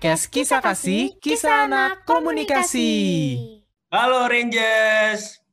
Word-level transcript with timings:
podcast 0.00 0.32
Kisah 0.32 0.64
Kasih, 0.64 1.12
Kisah 1.20 1.68
Anak 1.68 2.08
Komunikasi. 2.08 2.88
Halo 3.92 4.32
Rangers. 4.32 5.44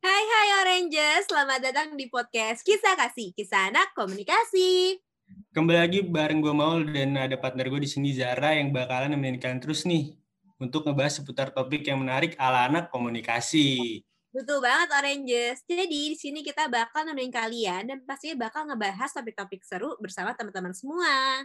Hai 0.00 0.24
hai 0.24 0.48
Oranges, 0.64 1.28
selamat 1.28 1.60
datang 1.68 1.92
di 2.00 2.08
podcast 2.08 2.64
Kisah 2.64 2.96
Kasih, 2.96 3.36
Kisah 3.36 3.68
Anak 3.68 3.92
Komunikasi. 3.92 4.96
Kembali 5.52 5.84
lagi 5.84 6.00
bareng 6.00 6.40
gue 6.40 6.48
Maul 6.48 6.88
dan 6.88 7.12
ada 7.12 7.36
partner 7.36 7.68
gue 7.68 7.84
di 7.84 7.90
sini 7.92 8.16
Zara 8.16 8.56
yang 8.56 8.72
bakalan 8.72 9.12
nemenin 9.12 9.36
kalian 9.36 9.60
terus 9.60 9.84
nih 9.84 10.16
untuk 10.56 10.88
ngebahas 10.88 11.20
seputar 11.20 11.52
topik 11.52 11.84
yang 11.84 12.00
menarik 12.00 12.32
ala 12.40 12.72
anak 12.72 12.88
komunikasi. 12.88 14.00
Betul 14.32 14.64
banget 14.64 14.96
Oranges. 14.96 15.60
Jadi 15.68 15.84
di 15.84 16.16
sini 16.16 16.40
kita 16.40 16.72
bakal 16.72 17.04
nemenin 17.04 17.28
kalian 17.28 17.84
dan 17.84 18.00
pastinya 18.08 18.48
bakal 18.48 18.64
ngebahas 18.64 19.12
topik-topik 19.12 19.60
seru 19.60 19.92
bersama 20.00 20.32
teman-teman 20.32 20.72
semua. 20.72 21.44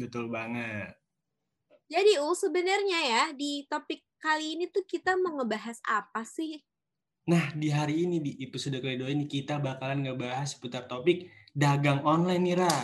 Betul 0.00 0.32
banget. 0.32 1.03
Jadi 1.88 2.16
Ul 2.16 2.32
sebenarnya 2.32 3.00
ya 3.04 3.24
di 3.36 3.68
topik 3.68 4.04
kali 4.16 4.56
ini 4.56 4.72
tuh 4.72 4.88
kita 4.88 5.20
mau 5.20 5.36
ngebahas 5.40 5.78
apa 5.84 6.24
sih? 6.24 6.56
Nah, 7.24 7.52
di 7.56 7.72
hari 7.72 8.04
ini 8.04 8.20
di 8.20 8.32
episode 8.44 8.80
kedua 8.80 9.08
ini 9.08 9.24
kita 9.24 9.56
bakalan 9.56 10.04
ngebahas 10.04 10.56
seputar 10.56 10.84
topik 10.84 11.28
dagang 11.52 12.04
online 12.04 12.42
nih, 12.44 12.56
Ra. 12.60 12.76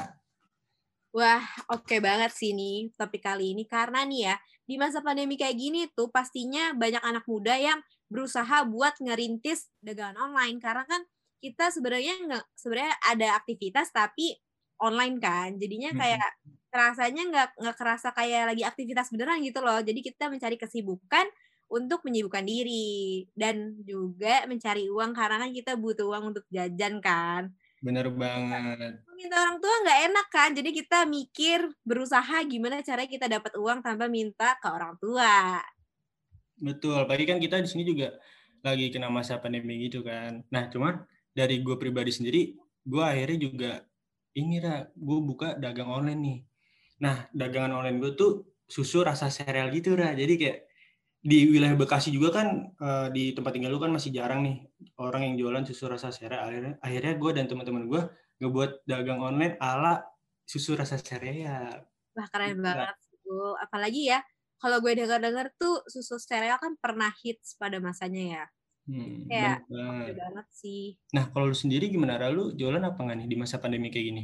Wah, 1.10 1.42
oke 1.74 1.98
banget 1.98 2.30
sih 2.30 2.54
nih 2.54 2.94
topik 2.94 3.26
kali 3.26 3.52
ini 3.52 3.66
karena 3.66 4.06
nih 4.06 4.30
ya 4.30 4.34
di 4.62 4.78
masa 4.78 5.02
pandemi 5.02 5.34
kayak 5.34 5.58
gini 5.58 5.90
tuh 5.90 6.06
pastinya 6.06 6.70
banyak 6.70 7.02
anak 7.02 7.26
muda 7.26 7.58
yang 7.58 7.82
berusaha 8.06 8.62
buat 8.70 8.94
ngerintis 9.02 9.74
dagangan 9.82 10.30
online 10.30 10.62
karena 10.62 10.86
kan 10.86 11.02
kita 11.42 11.74
sebenarnya 11.74 12.14
nggak 12.30 12.44
sebenarnya 12.54 12.94
ada 13.10 13.28
aktivitas 13.42 13.90
tapi 13.90 14.38
online 14.78 15.18
kan 15.18 15.58
jadinya 15.58 15.90
kayak 15.98 16.30
rasanya 16.70 17.22
nggak 17.30 17.48
nggak 17.60 17.76
kerasa 17.76 18.08
kayak 18.14 18.54
lagi 18.54 18.62
aktivitas 18.66 19.10
beneran 19.12 19.42
gitu 19.42 19.60
loh 19.62 19.78
jadi 19.82 20.00
kita 20.00 20.30
mencari 20.32 20.56
kesibukan 20.58 21.26
untuk 21.70 22.02
menyibukkan 22.06 22.42
diri 22.46 23.26
dan 23.34 23.78
juga 23.86 24.46
mencari 24.50 24.90
uang 24.90 25.10
karena 25.14 25.36
kan 25.42 25.50
kita 25.54 25.72
butuh 25.78 26.06
uang 26.10 26.34
untuk 26.34 26.44
jajan 26.50 26.98
kan 27.02 27.50
Bener 27.84 28.06
banget. 28.12 28.94
minta 29.18 29.36
orang 29.44 29.58
tua 29.62 29.74
nggak 29.84 30.00
enak 30.10 30.26
kan 30.36 30.50
jadi 30.58 30.70
kita 30.78 30.98
mikir 31.16 31.58
berusaha 31.88 32.36
gimana 32.52 32.76
caranya 32.86 33.10
kita 33.14 33.26
dapat 33.36 33.52
uang 33.62 33.78
tanpa 33.86 34.06
minta 34.16 34.48
ke 34.62 34.66
orang 34.76 34.94
tua 35.02 35.60
Betul, 36.60 36.94
apalagi 37.00 37.24
kan 37.30 37.38
kita 37.40 37.56
di 37.64 37.68
sini 37.72 37.82
juga 37.88 38.20
lagi 38.60 38.92
kena 38.92 39.08
masa 39.08 39.40
pandemi 39.40 39.80
gitu 39.88 40.04
kan. 40.04 40.44
Nah, 40.52 40.68
cuman 40.72 40.94
dari 41.32 41.64
gue 41.64 41.76
pribadi 41.80 42.12
sendiri, 42.12 42.52
gue 42.84 43.04
akhirnya 43.04 43.38
juga 43.48 43.70
ini 44.36 44.60
Ra, 44.60 44.84
gue 44.92 45.18
buka 45.24 45.56
dagang 45.56 45.88
online 45.88 46.20
nih. 46.20 46.38
Nah, 47.00 47.28
dagangan 47.32 47.72
online 47.80 47.98
gue 48.02 48.12
tuh 48.16 48.30
susu 48.68 49.02
rasa 49.02 49.32
sereal 49.32 49.68
gitu 49.72 49.96
Ra. 49.98 50.12
Jadi 50.14 50.34
kayak 50.40 50.58
di 51.20 51.44
wilayah 51.52 51.76
Bekasi 51.76 52.08
juga 52.12 52.32
kan 52.32 52.48
eh, 52.80 53.08
di 53.12 53.24
tempat 53.36 53.52
tinggal 53.56 53.72
lu 53.76 53.80
kan 53.80 53.92
masih 53.92 54.08
jarang 54.12 54.40
nih 54.46 54.56
orang 55.00 55.22
yang 55.32 55.34
jualan 55.40 55.64
susu 55.68 55.88
rasa 55.88 56.08
sereal. 56.12 56.40
Akhirnya, 56.48 56.74
akhirnya 56.80 57.12
gue 57.16 57.30
dan 57.36 57.44
teman-teman 57.50 57.84
gue 57.88 58.02
ngebuat 58.40 58.70
dagang 58.88 59.20
online 59.20 59.54
ala 59.60 60.04
susu 60.48 60.74
rasa 60.76 60.96
sereal. 61.00 61.84
wah 62.16 62.26
keren 62.32 62.58
Gila. 62.58 62.66
banget 62.66 62.96
tuh 63.22 63.54
apalagi 63.62 64.10
ya 64.10 64.18
kalau 64.60 64.82
gue 64.82 64.92
dengar-dengar 64.98 65.46
tuh 65.56 65.80
susu 65.86 66.18
steril 66.18 66.58
kan 66.58 66.74
pernah 66.82 67.10
hits 67.22 67.54
pada 67.54 67.78
masanya 67.78 68.22
ya 68.22 68.44
Hmm, 68.90 69.28
bener 69.30 69.62
banget. 69.70 70.46
Sih 70.50 70.98
Nah, 71.14 71.30
kalau 71.30 71.46
lu 71.50 71.54
sendiri 71.54 71.86
gimana 71.94 72.18
Ra? 72.18 72.26
Lu 72.34 72.50
jualan 72.58 72.82
apa 72.82 72.98
nggak 72.98 73.16
nih 73.22 73.28
di 73.30 73.36
masa 73.38 73.62
pandemi 73.62 73.86
kayak 73.86 74.06
gini? 74.10 74.22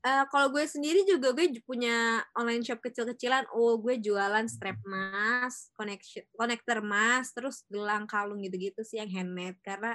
Eh, 0.00 0.24
kalau 0.32 0.48
gue 0.48 0.64
sendiri 0.64 1.04
juga 1.04 1.36
gue 1.36 1.60
punya 1.68 2.24
online 2.32 2.64
shop 2.64 2.80
kecil-kecilan. 2.80 3.44
Oh, 3.52 3.76
gue 3.76 4.00
jualan 4.00 4.48
strap 4.48 4.80
mask, 4.88 5.76
connection, 5.76 6.24
connector 6.32 6.80
mask, 6.80 7.36
terus 7.36 7.68
gelang 7.68 8.08
kalung 8.08 8.40
gitu-gitu 8.40 8.80
sih 8.80 8.96
yang 8.96 9.12
handmade. 9.12 9.60
Karena 9.60 9.92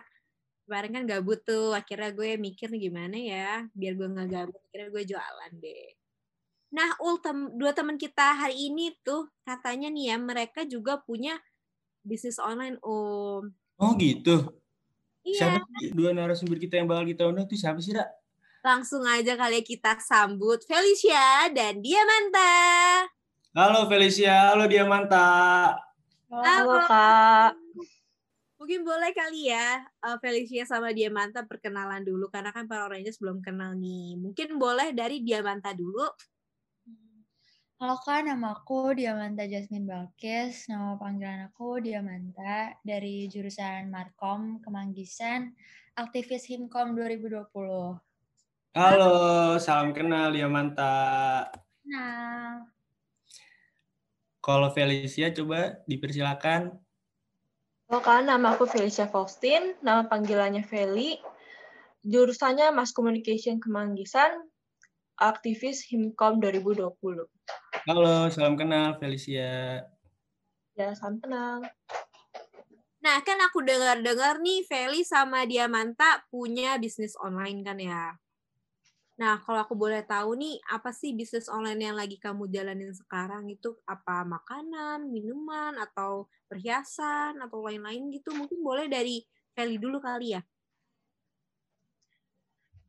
kemarin 0.70 0.92
kan 1.02 1.04
gabut 1.10 1.42
tuh. 1.42 1.74
Akhirnya 1.74 2.14
gue 2.14 2.38
mikir 2.38 2.70
gimana 2.78 3.18
ya 3.18 3.66
biar 3.74 3.98
gue 3.98 4.08
nggak 4.14 4.30
gabut. 4.30 4.62
Akhirnya 4.70 4.90
gue 4.94 5.04
jualan 5.10 5.52
deh. 5.58 5.88
Nah, 6.78 6.90
Ul, 7.02 7.18
tem- 7.26 7.54
dua 7.58 7.72
teman 7.74 7.98
kita 7.98 8.38
hari 8.38 8.70
ini 8.70 8.94
tuh 9.02 9.26
katanya 9.42 9.90
nih 9.90 10.14
ya 10.14 10.18
mereka 10.22 10.70
juga 10.70 11.02
punya 11.02 11.42
bisnis 12.06 12.38
online, 12.38 12.78
Om. 12.86 13.50
Oh 13.82 13.92
gitu. 13.98 14.54
Iya, 15.26 15.58
Siapa 15.58 15.98
dua 15.98 16.14
narasumber 16.14 16.62
kita 16.62 16.78
yang 16.78 16.86
bakal 16.86 17.10
kita 17.10 17.26
undang 17.26 17.50
tuh 17.50 17.58
siapa 17.58 17.82
sih, 17.82 17.98
Ra? 17.98 18.06
Langsung 18.66 19.06
aja 19.06 19.38
kali 19.38 19.62
ya 19.62 19.64
kita 19.64 19.94
sambut 20.02 20.66
Felicia 20.66 21.54
dan 21.54 21.86
Diamanta. 21.86 23.06
Halo 23.54 23.86
Felicia, 23.86 24.50
halo 24.50 24.66
Diamanta. 24.66 25.30
Halo, 26.34 26.82
Kak. 26.90 27.54
Mungkin 28.58 28.82
boleh 28.82 29.14
kali 29.14 29.54
ya 29.54 29.86
eh, 29.86 30.18
Felicia 30.18 30.66
sama 30.66 30.90
Diamanta 30.98 31.46
perkenalan 31.46 32.02
dulu 32.02 32.26
karena 32.34 32.50
kan 32.50 32.66
para 32.66 32.90
Rangers 32.90 33.22
belum 33.22 33.46
kenal 33.46 33.78
nih. 33.78 34.18
Mungkin 34.18 34.58
boleh 34.58 34.98
dari 34.98 35.22
Diamanta 35.22 35.70
dulu. 35.78 36.10
Halo 37.78 38.02
Kak, 38.02 38.26
nama 38.26 38.58
aku 38.58 38.98
Diamanta 38.98 39.46
Jasmine 39.46 39.86
Balkis. 39.86 40.66
Nama 40.74 40.98
panggilan 40.98 41.54
aku 41.54 41.86
Diamanta 41.86 42.74
dari 42.82 43.30
jurusan 43.30 43.94
Markom 43.94 44.58
Kemanggisan, 44.66 45.54
aktivis 45.94 46.50
Himkom 46.50 46.98
2020. 46.98 48.15
Halo, 48.76 49.56
salam 49.56 49.96
kenal 49.96 50.36
Diamanta. 50.36 51.48
Nah, 51.88 52.60
Kalau 54.44 54.68
Felicia 54.76 55.32
coba 55.32 55.80
dipersilakan. 55.88 56.76
Halo 57.88 58.00
Kak, 58.04 58.28
nama 58.28 58.52
aku 58.52 58.68
Felicia 58.68 59.08
Faustin, 59.08 59.80
nama 59.80 60.04
panggilannya 60.12 60.68
Feli, 60.68 61.16
jurusannya 62.04 62.76
Mass 62.76 62.92
Communication 62.92 63.64
Kemanggisan, 63.64 64.44
aktivis 65.24 65.88
Himkom 65.88 66.44
2020. 66.44 67.32
Halo, 67.88 68.28
salam 68.28 68.60
kenal 68.60 69.00
Felicia. 69.00 69.88
Ya, 70.76 70.92
salam 71.00 71.24
kenal. 71.24 71.64
Nah, 73.00 73.24
kan 73.24 73.40
aku 73.40 73.64
dengar-dengar 73.64 74.44
nih 74.44 74.68
Feli 74.68 75.08
sama 75.08 75.48
Diamanta 75.48 76.28
punya 76.28 76.76
bisnis 76.76 77.16
online 77.24 77.64
kan 77.64 77.80
ya. 77.80 78.20
Nah, 79.16 79.40
kalau 79.48 79.64
aku 79.64 79.80
boleh 79.80 80.04
tahu 80.04 80.36
nih, 80.36 80.60
apa 80.68 80.92
sih 80.92 81.16
bisnis 81.16 81.48
online 81.48 81.88
yang 81.88 81.96
lagi 81.96 82.20
kamu 82.20 82.52
jalanin 82.52 82.92
sekarang 82.92 83.48
itu? 83.48 83.72
Apa 83.88 84.28
makanan, 84.28 85.08
minuman, 85.08 85.72
atau 85.80 86.28
perhiasan, 86.52 87.40
atau 87.40 87.64
lain-lain 87.64 88.12
gitu? 88.12 88.36
Mungkin 88.36 88.60
boleh 88.60 88.92
dari 88.92 89.24
Feli 89.56 89.80
dulu 89.80 90.04
kali 90.04 90.36
ya. 90.36 90.44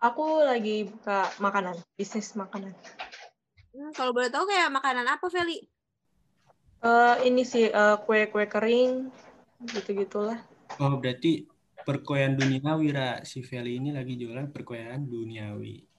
Aku 0.03 0.43
lagi 0.43 0.91
buka 0.91 1.31
makanan, 1.39 1.79
bisnis 1.95 2.35
makanan. 2.35 2.75
Hmm, 3.71 3.95
kalau 3.95 4.11
boleh 4.11 4.27
tahu 4.27 4.51
kayak 4.51 4.75
makanan 4.75 5.07
apa, 5.07 5.31
Feli? 5.31 5.63
Eh, 6.83 7.17
ini 7.31 7.47
sih 7.47 7.71
eh, 7.71 7.97
kue-kue 8.03 8.51
kering, 8.51 9.15
gitu-gitulah. 9.71 10.43
Oh, 10.83 10.99
berarti 10.99 11.47
perkoyan 11.87 12.35
duniawi, 12.35 12.91
Ra. 12.91 13.23
Si 13.23 13.47
Feli 13.47 13.79
ini 13.79 13.95
lagi 13.95 14.19
jualan 14.19 14.51
perkoyan 14.51 15.07
duniawi. 15.07 15.96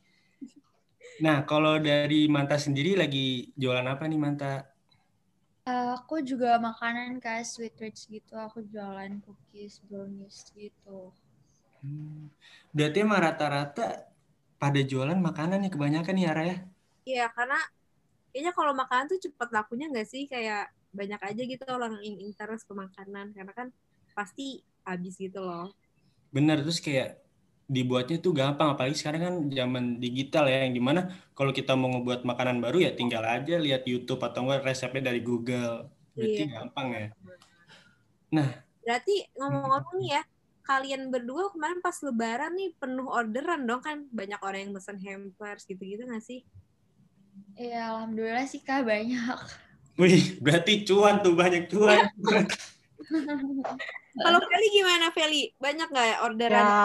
Nah, 1.25 1.37
kalau 1.49 1.73
dari 1.87 2.15
Manta 2.35 2.57
sendiri 2.65 2.91
lagi 3.01 3.27
jualan 3.61 3.87
apa 3.93 4.03
nih, 4.09 4.19
Manta? 4.25 4.53
eh, 5.71 5.89
aku 5.97 6.15
juga 6.29 6.49
makanan 6.67 7.11
Kak, 7.23 7.39
sweet 7.51 7.73
treats 7.77 8.01
gitu. 8.15 8.33
Aku 8.45 8.57
jualan 8.71 9.11
cookies, 9.25 9.73
brownies 9.87 10.37
gitu. 10.57 10.99
Hmm. 11.81 12.17
Berarti 12.75 12.97
emang 13.05 13.19
rata-rata 13.25 13.81
pada 14.61 14.79
jualan 14.91 15.19
makanan 15.27 15.65
ya 15.65 15.69
kebanyakan 15.75 16.15
ya, 16.23 16.29
Ra 16.37 16.43
ya? 16.51 16.57
Iya, 17.09 17.23
karena 17.35 17.57
kayaknya 18.31 18.53
kalau 18.59 18.73
makanan 18.81 19.05
tuh 19.11 19.19
cepet 19.25 19.49
lakunya 19.57 19.85
nggak 19.91 20.07
sih? 20.13 20.23
Kayak 20.33 20.61
banyak 20.99 21.21
aja 21.29 21.41
gitu 21.51 21.63
orang 21.77 21.93
yang 22.07 22.17
interest 22.27 22.63
ke 22.69 22.73
makanan. 22.83 23.27
Karena 23.37 23.53
kan 23.59 23.67
pasti 24.17 24.43
habis 24.87 25.15
gitu 25.25 25.39
loh. 25.49 25.67
Bener, 26.35 26.57
terus 26.63 26.79
kayak 26.85 27.07
dibuatnya 27.67 28.17
tuh 28.23 28.31
gampang, 28.31 28.73
apalagi 28.73 28.95
sekarang 28.95 29.21
kan 29.21 29.35
zaman 29.51 29.99
digital 29.99 30.47
ya, 30.47 30.63
yang 30.63 30.71
di 30.71 30.79
mana 30.79 31.11
kalau 31.35 31.51
kita 31.51 31.75
mau 31.75 31.91
ngebuat 31.91 32.23
makanan 32.23 32.63
baru 32.63 32.87
ya 32.87 32.91
tinggal 32.95 33.19
aja 33.27 33.59
lihat 33.59 33.83
YouTube 33.83 34.23
atau 34.23 34.47
enggak 34.47 34.63
resepnya 34.63 35.11
dari 35.11 35.19
Google. 35.19 35.91
Berarti 36.15 36.41
Iya. 36.47 36.51
gampang 36.55 36.87
ya. 36.95 37.07
Berarti 38.87 39.15
ngomong-ngomong 39.35 39.95
nih 39.99 40.09
ya, 40.15 40.21
kalian 40.63 41.11
berdua 41.11 41.51
kemarin 41.51 41.83
pas 41.83 41.97
lebaran 41.99 42.55
nih 42.55 42.71
penuh 42.79 43.07
orderan 43.11 43.67
dong 43.67 43.83
kan? 43.83 44.07
Banyak 44.15 44.39
orang 44.39 44.59
yang 44.67 44.73
pesen 44.73 44.97
hampers 45.03 45.67
gitu-gitu 45.67 46.07
nggak 46.07 46.23
sih? 46.23 46.47
Iya, 47.59 47.91
alhamdulillah 47.93 48.47
sih 48.47 48.63
Kak 48.63 48.87
banyak. 48.87 49.37
Wih, 49.99 50.39
berarti 50.39 50.87
cuan 50.87 51.19
tuh 51.19 51.35
banyak 51.35 51.67
cuan. 51.67 52.07
Kalau 54.17 54.39
Feli 54.41 54.67
gimana 54.73 55.13
Feli? 55.13 55.53
Banyak 55.57 55.87
nggak 55.89 56.05
ya 56.05 56.17
orderan? 56.25 56.65
Ya, 56.65 56.81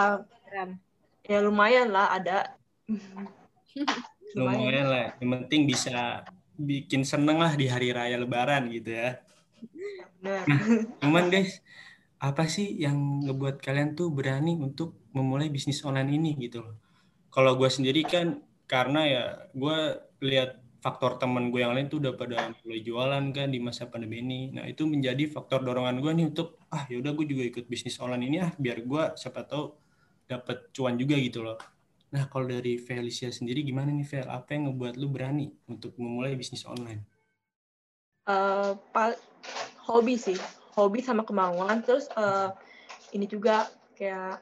orderan? 0.53 0.77
ya 1.25 1.39
lumayan 1.41 1.89
lah 1.89 2.13
ada. 2.13 2.37
Lumayan 4.37 4.89
lah, 4.89 5.05
yang 5.21 5.29
penting 5.41 5.69
bisa 5.69 6.25
bikin 6.57 7.05
seneng 7.05 7.37
lah 7.37 7.53
di 7.53 7.69
hari 7.69 7.93
raya 7.93 8.17
lebaran 8.17 8.69
gitu 8.69 8.93
ya. 8.93 9.21
Benar. 10.21 10.45
Cuman 11.01 11.29
guys, 11.29 11.61
apa 12.17 12.49
sih 12.49 12.77
yang 12.81 13.25
ngebuat 13.25 13.61
kalian 13.61 13.93
tuh 13.93 14.09
berani 14.09 14.57
untuk 14.57 14.97
memulai 15.13 15.53
bisnis 15.53 15.85
online 15.85 16.17
ini 16.17 16.33
gitu 16.49 16.65
loh. 16.65 16.75
Kalau 17.29 17.53
gue 17.57 17.69
sendiri 17.69 18.01
kan 18.05 18.41
karena 18.65 19.01
ya 19.05 19.23
gue 19.53 19.77
lihat 20.25 20.57
faktor 20.81 21.21
teman 21.21 21.53
gue 21.53 21.61
yang 21.61 21.77
lain 21.77 21.87
tuh 21.87 22.01
udah 22.01 22.17
pada 22.17 22.57
mulai 22.65 22.81
jualan 22.81 23.23
kan 23.37 23.47
di 23.53 23.61
masa 23.61 23.85
pandemi 23.85 24.21
ini. 24.25 24.49
Nah 24.49 24.65
itu 24.65 24.89
menjadi 24.89 25.29
faktor 25.29 25.61
dorongan 25.61 26.01
gue 26.01 26.09
nih 26.09 26.25
untuk 26.25 26.57
ah 26.73 26.89
yaudah 26.89 27.13
gue 27.13 27.25
juga 27.29 27.43
ikut 27.53 27.65
bisnis 27.69 28.01
online 28.01 28.23
ini 28.33 28.37
ah 28.41 28.51
biar 28.57 28.81
gue 28.81 29.03
siapa 29.13 29.45
tahu 29.45 29.82
dapat 30.39 30.73
cuan 30.73 30.97
juga 30.97 31.15
gitu 31.19 31.45
loh. 31.45 31.57
Nah 32.13 32.29
kalau 32.29 32.45
dari 32.45 32.77
Felicia 32.77 33.33
sendiri 33.33 33.65
gimana 33.65 33.89
nih 33.89 34.05
Fel? 34.05 34.27
Apa 34.29 34.53
yang 34.53 34.69
ngebuat 34.69 34.95
lu 35.01 35.09
berani 35.09 35.49
untuk 35.65 35.97
memulai 35.97 36.37
bisnis 36.37 36.65
online? 36.65 37.01
Eh, 38.23 38.71
pal- 38.95 39.19
hobi 39.83 40.15
sih, 40.15 40.37
hobi 40.77 41.03
sama 41.03 41.27
kemauan. 41.27 41.83
Terus 41.83 42.07
eh, 42.13 42.49
ini 43.11 43.27
juga 43.27 43.67
kayak 43.99 44.39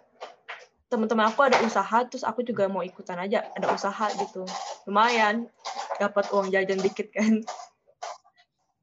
teman-teman 0.91 1.31
aku 1.31 1.47
ada 1.47 1.57
usaha, 1.63 2.03
terus 2.03 2.27
aku 2.27 2.43
juga 2.43 2.67
mau 2.67 2.83
ikutan 2.83 3.15
aja, 3.15 3.47
ada 3.55 3.71
usaha 3.71 4.11
gitu. 4.19 4.43
Lumayan, 4.85 5.47
dapat 5.97 6.27
uang 6.35 6.51
jajan 6.51 6.77
dikit 6.83 7.07
kan. 7.15 7.39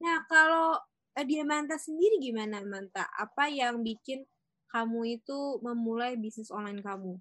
Nah, 0.00 0.24
kalau 0.26 0.80
eh, 1.14 1.26
Diamanta 1.28 1.76
sendiri 1.76 2.18
gimana, 2.18 2.64
Manta? 2.64 3.06
Apa 3.14 3.52
yang 3.52 3.84
bikin 3.84 4.24
kamu 4.72 5.00
itu 5.20 5.38
memulai 5.64 6.12
bisnis 6.20 6.52
online 6.52 6.80
kamu? 6.84 7.12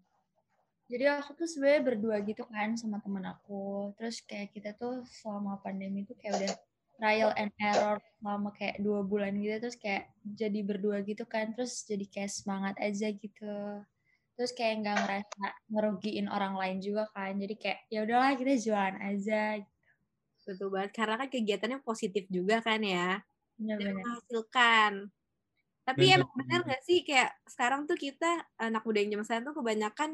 Jadi 0.87 1.03
aku 1.03 1.35
tuh 1.35 1.47
sebenarnya 1.51 1.81
berdua 1.83 2.15
gitu 2.23 2.43
kan 2.47 2.69
sama 2.79 2.97
temen 3.03 3.23
aku. 3.27 3.91
Terus 3.99 4.23
kayak 4.23 4.55
kita 4.55 4.69
tuh 4.79 5.03
selama 5.19 5.59
pandemi 5.59 6.07
tuh 6.07 6.15
kayak 6.15 6.33
udah 6.39 6.53
trial 6.97 7.31
and 7.35 7.51
error 7.59 7.99
selama 8.19 8.49
kayak 8.55 8.79
dua 8.79 8.99
bulan 9.03 9.35
gitu. 9.43 9.55
Terus 9.67 9.77
kayak 9.83 10.03
jadi 10.23 10.59
berdua 10.63 11.03
gitu 11.03 11.23
kan. 11.27 11.51
Terus 11.55 11.83
jadi 11.83 12.05
kayak 12.07 12.31
semangat 12.31 12.75
aja 12.79 13.07
gitu. 13.11 13.83
Terus 14.39 14.51
kayak 14.55 14.73
nggak 14.85 14.97
ngerasa 15.03 15.45
ngerugiin 15.73 16.27
orang 16.31 16.53
lain 16.55 16.77
juga 16.79 17.03
kan. 17.11 17.35
Jadi 17.35 17.55
kayak 17.59 17.79
ya 17.91 17.99
udahlah 18.07 18.31
kita 18.39 18.53
jualan 18.55 18.95
aja. 19.03 19.59
Betul 20.47 20.71
banget, 20.71 20.91
karena 20.95 21.15
kan 21.19 21.27
kegiatannya 21.27 21.79
positif 21.83 22.23
juga 22.31 22.63
kan 22.63 22.79
ya. 22.79 23.19
dan 23.59 23.83
Bener-bener. 23.83 23.93
menghasilkan. 23.99 24.93
Tapi 25.87 26.03
emang 26.11 26.31
benar 26.35 26.67
nggak 26.67 26.83
sih 26.83 27.07
kayak 27.07 27.31
sekarang 27.47 27.87
tuh 27.87 27.95
kita 27.95 28.43
anak 28.59 28.83
muda 28.83 28.99
yang 28.99 29.15
zaman 29.15 29.25
sekarang 29.25 29.45
tuh 29.47 29.55
kebanyakan 29.63 30.09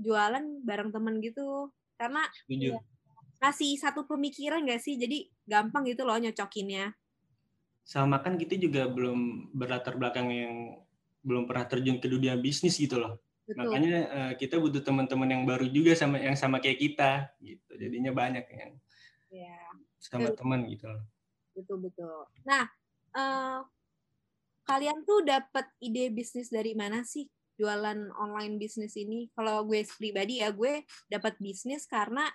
jualan 0.00 0.44
bareng 0.64 0.88
temen 0.88 1.20
gitu. 1.20 1.68
Karena 2.00 2.24
Setuju. 2.32 2.80
ngasih 3.44 3.70
satu 3.76 4.08
pemikiran 4.08 4.64
nggak 4.64 4.80
sih? 4.80 4.96
Jadi 4.96 5.28
gampang 5.44 5.84
gitu 5.84 6.08
loh 6.08 6.16
nyocokinnya. 6.16 6.96
Sama 7.84 8.24
kan 8.24 8.40
kita 8.40 8.56
juga 8.56 8.88
belum 8.88 9.52
berlatar 9.52 10.00
belakang 10.00 10.32
yang 10.32 10.54
belum 11.20 11.44
pernah 11.44 11.68
terjun 11.68 12.00
ke 12.00 12.08
dunia 12.08 12.34
bisnis 12.40 12.80
gitu 12.80 12.96
loh. 12.96 13.20
Betul. 13.44 13.68
Makanya 13.68 13.96
eh, 14.08 14.32
kita 14.40 14.56
butuh 14.56 14.80
teman-teman 14.80 15.28
yang 15.28 15.42
baru 15.44 15.68
juga 15.68 15.92
sama 15.92 16.16
yang 16.16 16.38
sama 16.40 16.56
kayak 16.56 16.78
kita 16.80 17.10
gitu. 17.44 17.70
Jadinya 17.76 18.16
banyak 18.16 18.46
yang 18.48 18.72
Ya, 19.32 19.64
sama 19.96 20.28
teman 20.36 20.68
gitu 20.68 20.84
loh. 20.92 21.04
betul 21.56 21.80
betul. 21.88 22.28
Nah, 22.44 22.68
eh, 23.16 23.58
kalian 24.66 25.02
tuh 25.06 25.26
dapat 25.26 25.66
ide 25.82 26.10
bisnis 26.14 26.48
dari 26.48 26.72
mana 26.72 27.02
sih? 27.02 27.26
Jualan 27.60 28.10
online 28.16 28.56
bisnis 28.56 28.96
ini. 28.96 29.28
Kalau 29.36 29.62
gue 29.68 29.84
pribadi 29.98 30.40
ya 30.40 30.50
gue 30.50 30.82
dapat 31.06 31.36
bisnis 31.38 31.84
karena 31.86 32.26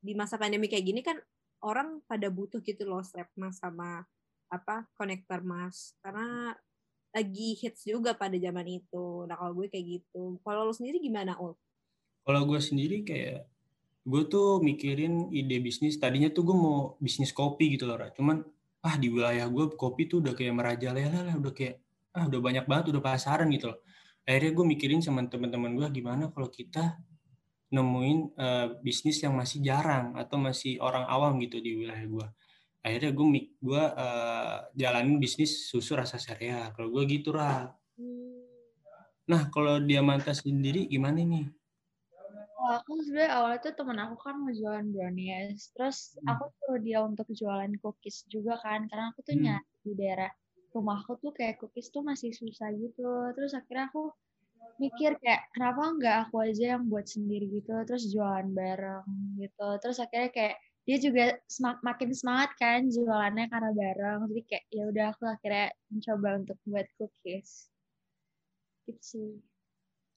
di 0.00 0.16
masa 0.16 0.40
pandemi 0.40 0.70
kayak 0.70 0.86
gini 0.86 1.00
kan 1.04 1.20
orang 1.60 2.00
pada 2.08 2.32
butuh 2.32 2.64
gitu 2.64 2.88
loh 2.88 3.04
strap 3.04 3.28
mask 3.36 3.60
sama 3.60 4.00
apa 4.48 4.88
konektor 4.96 5.44
mask 5.44 6.00
karena 6.00 6.56
lagi 7.10 7.58
hits 7.58 7.84
juga 7.84 8.14
pada 8.14 8.38
zaman 8.38 8.66
itu. 8.70 9.26
Nah 9.26 9.34
kalau 9.34 9.52
gue 9.58 9.66
kayak 9.66 9.86
gitu. 10.00 10.38
Kalau 10.46 10.62
lo 10.66 10.72
sendiri 10.72 11.02
gimana 11.02 11.34
ul? 11.42 11.58
Kalau 12.22 12.46
gue 12.46 12.60
sendiri 12.62 13.02
kayak 13.02 13.50
gue 14.06 14.22
tuh 14.30 14.62
mikirin 14.62 15.28
ide 15.34 15.58
bisnis. 15.58 15.98
Tadinya 15.98 16.30
tuh 16.30 16.46
gue 16.46 16.56
mau 16.56 16.94
bisnis 17.02 17.34
kopi 17.34 17.74
gitu 17.74 17.90
loh. 17.90 17.98
Cuman 18.14 18.46
ah 18.80 18.94
di 18.96 19.08
wilayah 19.12 19.44
gue 19.48 19.76
kopi 19.76 20.08
tuh 20.08 20.24
udah 20.24 20.32
kayak 20.32 20.54
merajalela 20.56 21.20
lah, 21.26 21.34
udah 21.36 21.52
kayak 21.52 21.80
ah 22.16 22.26
udah 22.26 22.40
banyak 22.40 22.64
banget 22.66 22.84
udah 22.96 23.02
pasaran 23.04 23.48
gitu 23.52 23.70
loh. 23.72 23.78
Akhirnya 24.24 24.52
gue 24.56 24.64
mikirin 24.66 25.00
sama 25.04 25.24
teman-teman 25.28 25.76
gue 25.76 25.88
gimana 26.00 26.32
kalau 26.32 26.48
kita 26.48 26.96
nemuin 27.70 28.18
eh, 28.34 28.66
bisnis 28.82 29.22
yang 29.22 29.36
masih 29.38 29.62
jarang 29.62 30.16
atau 30.18 30.36
masih 30.40 30.80
orang 30.82 31.06
awam 31.06 31.38
gitu 31.44 31.62
di 31.62 31.76
wilayah 31.84 32.06
gue. 32.06 32.26
Akhirnya 32.80 33.10
gue 33.12 33.26
mik 33.26 33.46
gue 33.60 33.82
eh, 33.84 34.56
jalanin 34.74 35.16
bisnis 35.20 35.68
susu 35.70 35.94
rasa 35.94 36.16
sereal. 36.16 36.72
Kalau 36.74 36.88
gue 36.90 37.04
gitu 37.06 37.36
lah. 37.36 37.70
Nah 39.30 39.42
kalau 39.54 39.78
Diamanta 39.78 40.34
sendiri 40.34 40.90
gimana 40.90 41.22
nih? 41.22 41.59
Kalau 42.60 42.76
aku 42.76 42.92
sebenarnya 43.00 43.32
awalnya 43.40 43.58
tuh 43.64 43.72
temen 43.72 43.98
aku 44.04 44.16
kan 44.20 44.34
mau 44.36 44.52
jualan 44.52 44.86
brownies. 44.92 45.72
Terus 45.72 45.98
Hmm. 46.20 46.28
aku 46.36 46.44
suruh 46.60 46.80
dia 46.84 46.98
untuk 47.00 47.24
jualan 47.32 47.72
cookies 47.80 48.28
juga 48.28 48.60
kan. 48.60 48.84
Karena 48.84 49.08
aku 49.16 49.24
tuh 49.24 49.32
Hmm. 49.32 49.44
nyari 49.48 49.64
di 49.80 49.92
daerah 49.96 50.28
rumahku 50.76 51.16
tuh 51.24 51.32
kayak 51.32 51.56
cookies 51.56 51.88
tuh 51.88 52.04
masih 52.04 52.36
susah 52.36 52.68
gitu. 52.76 53.32
Terus 53.32 53.56
akhirnya 53.56 53.88
aku 53.88 54.12
mikir 54.76 55.16
kayak 55.24 55.48
kenapa 55.56 55.82
nggak 55.96 56.16
aku 56.28 56.36
aja 56.44 56.76
yang 56.76 56.84
buat 56.92 57.08
sendiri 57.08 57.48
gitu. 57.48 57.72
Terus 57.88 58.04
jualan 58.12 58.52
bareng 58.52 59.08
gitu. 59.40 59.68
Terus 59.80 59.96
akhirnya 59.96 60.28
kayak 60.28 60.56
dia 60.84 60.96
juga 61.00 61.24
semak- 61.48 61.80
makin 61.80 62.12
semangat 62.12 62.50
kan 62.60 62.84
jualannya 62.92 63.48
karena 63.48 63.70
bareng. 63.72 64.20
Jadi 64.28 64.42
kayak 64.44 64.64
ya 64.68 64.82
udah 64.84 65.06
aku 65.16 65.24
akhirnya 65.24 65.72
mencoba 65.88 66.28
untuk 66.44 66.58
buat 66.68 66.86
cookies. 67.00 67.72
Gitu 68.84 69.00
sih. 69.00 69.49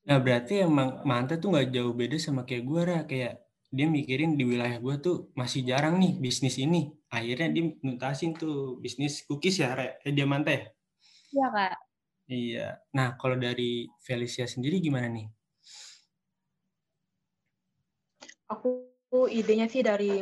Nah 0.03 0.17
berarti 0.19 0.53
emang 0.67 0.99
Manta 1.07 1.39
tuh 1.39 1.55
nggak 1.55 1.71
jauh 1.71 1.95
beda 1.95 2.17
sama 2.19 2.43
kayak 2.43 2.63
gue 2.67 2.81
Ra. 2.83 2.99
Kayak 3.07 3.33
dia 3.73 3.87
mikirin 3.87 4.35
di 4.35 4.43
wilayah 4.43 4.77
gue 4.83 4.95
tuh 4.99 5.15
masih 5.39 5.63
jarang 5.63 5.95
nih 5.97 6.19
bisnis 6.19 6.59
ini. 6.59 6.91
Akhirnya 7.07 7.47
dia 7.55 7.63
nuntasin 7.85 8.35
tuh 8.35 8.77
bisnis 8.83 9.23
cookies 9.23 9.63
ya, 9.63 9.71
Ra. 9.71 9.87
Eh, 10.03 10.11
dia 10.11 10.27
Manta 10.27 10.51
ya? 10.51 10.63
Iya 11.33 11.47
kak. 11.55 11.73
Iya. 12.27 12.67
Nah 12.91 13.15
kalau 13.15 13.39
dari 13.39 13.87
Felicia 14.03 14.43
sendiri 14.43 14.83
gimana 14.83 15.07
nih? 15.07 15.27
Aku 18.51 18.69
idenya 19.31 19.71
sih 19.71 19.81
dari 19.81 20.19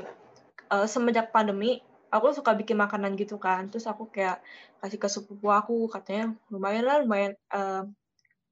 eh, 0.72 0.88
semenjak 0.88 1.34
pandemi, 1.34 1.82
aku 2.14 2.38
suka 2.38 2.54
bikin 2.54 2.78
makanan 2.78 3.18
gitu 3.18 3.42
kan. 3.42 3.66
Terus 3.74 3.90
aku 3.90 4.14
kayak 4.14 4.46
kasih 4.78 5.00
ke 5.02 5.08
sepupu 5.10 5.50
aku, 5.50 5.90
katanya 5.90 6.38
lumayan 6.54 6.86
lah, 6.86 6.98
lumayan 7.02 7.34
eh, 7.50 7.84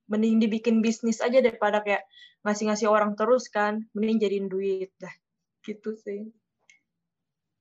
mending 0.10 0.42
dibikin 0.42 0.82
bisnis 0.82 1.22
aja 1.22 1.40
daripada 1.40 1.86
kayak 1.86 2.04
ngasih-ngasih 2.44 2.90
orang 2.90 3.14
terus 3.14 3.48
kan. 3.48 3.86
Mending 3.94 4.20
jadiin 4.20 4.48
duit 4.50 4.92
dah. 4.98 5.14
Gitu 5.64 5.96
sih. 6.02 6.34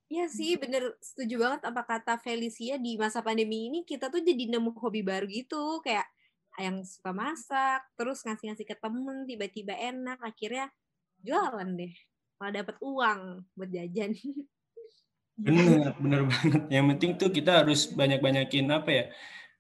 Iya 0.08 0.24
sih, 0.32 0.56
bener 0.56 0.96
setuju 1.04 1.36
banget 1.36 1.68
apa 1.68 1.84
kata 1.84 2.16
Felicia 2.16 2.80
di 2.80 2.96
masa 2.96 3.20
pandemi 3.20 3.68
ini 3.68 3.84
kita 3.84 4.08
tuh 4.08 4.24
jadi 4.24 4.56
nemu 4.56 4.72
hobi 4.80 5.04
baru 5.04 5.28
gitu, 5.28 5.84
kayak 5.84 6.08
yang 6.56 6.80
suka 6.80 7.12
masak, 7.12 7.84
terus 7.92 8.24
ngasih-ngasih 8.24 8.66
ke 8.66 8.76
temen, 8.80 9.28
tiba-tiba 9.28 9.76
enak, 9.76 10.16
akhirnya 10.24 10.72
jualan 11.20 11.68
deh, 11.76 11.92
malah 12.40 12.52
dapat 12.64 12.76
uang 12.80 13.20
buat 13.52 13.70
jajan. 13.70 14.16
Bener, 15.38 15.94
bener 16.02 16.26
banget. 16.26 16.66
Yang 16.66 16.86
penting 16.90 17.10
tuh 17.14 17.30
kita 17.30 17.62
harus 17.62 17.86
banyak-banyakin 17.94 18.74
apa 18.74 18.90
ya? 18.90 19.04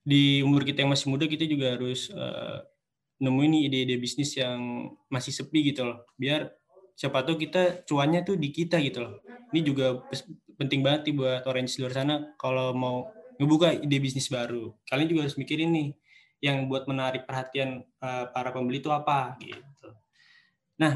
Di 0.02 0.42
umur 0.42 0.66
kita 0.66 0.82
yang 0.82 0.90
masih 0.90 1.06
muda 1.06 1.22
kita 1.30 1.46
juga 1.46 1.78
harus 1.78 2.10
eh, 2.10 2.58
nemuin 3.18 3.66
ide-ide 3.70 3.96
bisnis 3.98 4.34
yang 4.38 4.90
masih 5.10 5.32
sepi 5.34 5.72
gitu 5.74 5.86
loh. 5.88 6.06
Biar 6.18 6.50
siapa 6.98 7.22
tahu 7.26 7.36
kita 7.38 7.86
cuannya 7.86 8.22
tuh 8.26 8.36
di 8.38 8.48
kita 8.54 8.78
gitu 8.82 9.04
loh. 9.06 9.14
Ini 9.54 9.60
juga 9.64 9.86
penting 10.58 10.80
banget 10.84 11.10
nih 11.10 11.14
buat 11.16 11.42
orange 11.46 11.78
di 11.78 11.80
luar 11.86 11.94
sana 11.94 12.14
kalau 12.36 12.74
mau 12.74 12.96
ngebuka 13.38 13.74
ide 13.84 13.98
bisnis 14.02 14.28
baru. 14.30 14.74
Kalian 14.90 15.08
juga 15.10 15.20
harus 15.26 15.38
mikirin 15.38 15.70
nih 15.72 15.88
yang 16.42 16.66
buat 16.70 16.86
menarik 16.90 17.26
perhatian 17.26 17.82
eh, 17.82 18.24
para 18.34 18.50
pembeli 18.54 18.78
itu 18.82 18.90
apa 18.90 19.34
gitu. 19.42 19.88
Nah, 20.82 20.94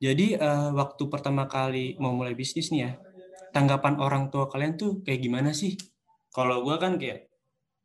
jadi 0.00 0.26
eh, 0.38 0.70
waktu 0.74 1.04
pertama 1.12 1.44
kali 1.50 1.96
mau 2.02 2.12
mulai 2.16 2.34
bisnis 2.38 2.70
nih 2.72 2.80
ya, 2.86 2.92
tanggapan 3.54 3.98
orang 4.00 4.24
tua 4.32 4.46
kalian 4.52 4.74
tuh 4.80 5.02
kayak 5.06 5.20
gimana 5.24 5.50
sih? 5.56 5.76
Kalau 6.32 6.62
gue 6.66 6.76
kan 6.80 6.96
kayak 7.00 7.27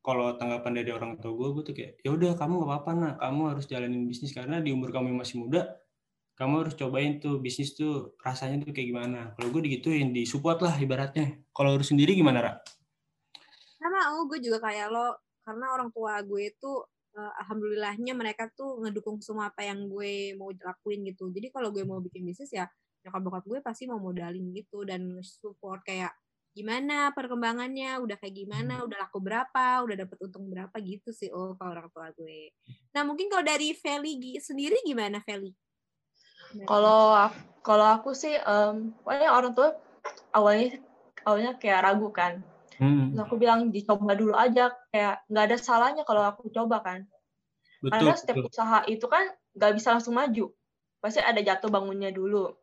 kalau 0.03 0.35
tanggapan 0.35 0.83
dari 0.83 0.91
orang 0.91 1.15
tua 1.15 1.31
gue, 1.31 1.47
gue 1.55 1.63
tuh 1.63 1.75
kayak 1.79 1.91
ya 2.03 2.11
udah 2.11 2.35
kamu 2.35 2.59
gak 2.59 2.69
apa-apa 2.69 2.91
nak, 2.91 3.13
kamu 3.23 3.41
harus 3.55 3.65
jalanin 3.71 4.03
bisnis 4.03 4.35
karena 4.35 4.59
di 4.59 4.75
umur 4.75 4.91
kamu 4.91 5.15
yang 5.15 5.19
masih 5.23 5.39
muda, 5.39 5.79
kamu 6.35 6.67
harus 6.67 6.75
cobain 6.75 7.23
tuh 7.23 7.39
bisnis 7.39 7.71
tuh 7.71 8.11
rasanya 8.19 8.67
tuh 8.67 8.75
kayak 8.75 8.91
gimana. 8.91 9.31
Kalau 9.39 9.47
gue 9.55 9.61
digituin, 9.63 10.11
disupport 10.11 10.59
lah 10.59 10.75
ibaratnya. 10.75 11.39
Kalau 11.55 11.79
lu 11.79 11.85
sendiri 11.87 12.19
gimana, 12.19 12.43
Ra? 12.43 12.53
Sama 13.79 14.19
oh, 14.19 14.27
gue 14.27 14.43
juga 14.43 14.59
kayak 14.59 14.91
lo, 14.91 15.15
karena 15.47 15.71
orang 15.71 15.89
tua 15.95 16.19
gue 16.19 16.51
itu 16.51 16.71
eh, 17.15 17.33
alhamdulillahnya 17.47 18.11
mereka 18.11 18.51
tuh 18.51 18.83
ngedukung 18.83 19.23
semua 19.23 19.55
apa 19.55 19.63
yang 19.63 19.87
gue 19.87 20.35
mau 20.35 20.51
lakuin 20.51 21.07
gitu. 21.07 21.31
Jadi 21.31 21.47
kalau 21.47 21.71
gue 21.71 21.87
mau 21.87 22.03
bikin 22.03 22.27
bisnis 22.27 22.51
ya 22.51 22.67
nyokap 23.03 23.21
bokap 23.23 23.43
gue 23.47 23.59
pasti 23.59 23.83
mau 23.83 23.99
modalin 23.99 24.51
gitu 24.55 24.87
dan 24.87 25.19
support 25.23 25.83
kayak 25.83 26.15
gimana 26.53 27.09
perkembangannya, 27.17 27.97
udah 28.05 28.17
kayak 28.21 28.35
gimana, 28.45 28.81
Hmm. 28.81 28.87
udah 28.87 28.97
laku 29.09 29.19
berapa, 29.19 29.65
udah 29.85 29.95
dapet 30.05 30.17
untung 30.21 30.45
berapa 30.47 30.75
gitu 30.81 31.09
sih 31.09 31.33
oh 31.33 31.57
kalau 31.57 31.73
orang 31.75 31.89
tua 31.89 32.13
gue. 32.13 32.53
Nah 32.93 33.01
mungkin 33.01 33.27
kalau 33.27 33.41
dari 33.41 33.73
Feli 33.73 34.37
sendiri 34.37 34.77
gimana 34.85 35.17
Feli? 35.25 35.49
Kalau 36.69 37.17
kalau 37.65 37.85
aku 37.97 38.13
sih, 38.13 38.37
em, 38.37 38.93
pokoknya 39.01 39.29
orang 39.33 39.51
tua 39.57 39.73
awalnya 40.35 40.77
awalnya 41.25 41.51
kayak 41.57 41.81
ragu 41.81 42.09
kan. 42.13 42.45
Hmm, 42.77 43.13
Terus 43.13 43.21
aku 43.25 43.35
bilang 43.41 43.69
dicoba 43.73 44.13
dulu 44.13 44.33
aja, 44.37 44.73
kayak 44.93 45.25
nggak 45.29 45.45
ada 45.49 45.57
salahnya 45.57 46.03
kalau 46.05 46.21
aku 46.25 46.49
coba 46.53 46.81
kan. 46.85 47.05
betul, 47.81 47.91
Karena 47.93 48.13
setiap 48.13 48.37
betul. 48.41 48.49
usaha 48.53 48.79
itu 48.89 49.05
kan 49.09 49.23
nggak 49.57 49.71
bisa 49.77 49.87
langsung 49.97 50.13
maju. 50.17 50.53
Pasti 51.01 51.19
ada 51.19 51.41
jatuh 51.41 51.69
bangunnya 51.73 52.13
dulu. 52.13 52.53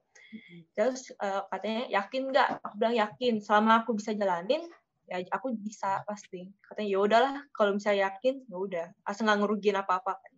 Terus 0.77 1.11
eh, 1.15 1.43
katanya 1.51 1.83
yakin 1.91 2.23
nggak? 2.31 2.49
Aku 2.65 2.75
bilang 2.79 2.97
yakin. 2.97 3.35
Selama 3.43 3.83
aku 3.83 3.97
bisa 3.99 4.15
jalanin, 4.15 4.63
ya 5.11 5.21
aku 5.31 5.55
bisa 5.57 6.03
pasti. 6.07 6.51
Katanya 6.63 6.89
ya 6.89 6.99
udahlah, 6.99 7.35
kalau 7.51 7.77
misalnya 7.77 8.11
yakin, 8.11 8.47
ya 8.47 8.57
udah. 8.57 8.87
Asal 9.03 9.27
nggak 9.27 9.39
ngerugiin 9.43 9.79
apa-apa. 9.79 10.13
kan. 10.19 10.33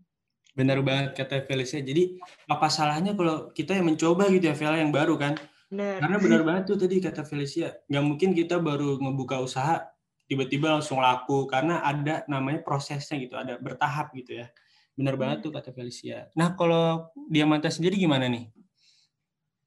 Benar 0.53 0.85
banget 0.85 1.17
kata 1.17 1.49
Felicia. 1.49 1.81
Jadi 1.81 2.21
apa 2.45 2.69
salahnya 2.69 3.17
kalau 3.17 3.49
kita 3.57 3.73
yang 3.73 3.89
mencoba 3.89 4.29
gitu 4.29 4.53
ya, 4.53 4.55
Vel, 4.57 4.77
yang 4.81 4.93
baru 4.93 5.17
kan? 5.17 5.37
Bener. 5.73 6.05
Karena 6.05 6.17
benar 6.21 6.43
banget 6.45 6.63
tuh 6.69 6.77
tadi 6.77 7.01
kata 7.01 7.25
Felicia, 7.25 7.73
nggak 7.89 8.05
mungkin 8.05 8.37
kita 8.37 8.61
baru 8.61 9.01
ngebuka 9.01 9.41
usaha 9.41 9.89
tiba-tiba 10.29 10.69
langsung 10.77 11.01
laku 11.01 11.49
karena 11.49 11.81
ada 11.81 12.29
namanya 12.29 12.61
prosesnya 12.61 13.17
gitu, 13.17 13.41
ada 13.41 13.57
bertahap 13.57 14.13
gitu 14.13 14.45
ya. 14.45 14.53
Benar 14.93 15.17
banget 15.17 15.49
tuh 15.49 15.53
kata 15.57 15.73
Felicia. 15.73 16.29
Nah 16.37 16.53
kalau 16.53 17.09
Diamanta 17.17 17.73
sendiri 17.73 17.97
gimana 17.97 18.29
nih? 18.29 18.53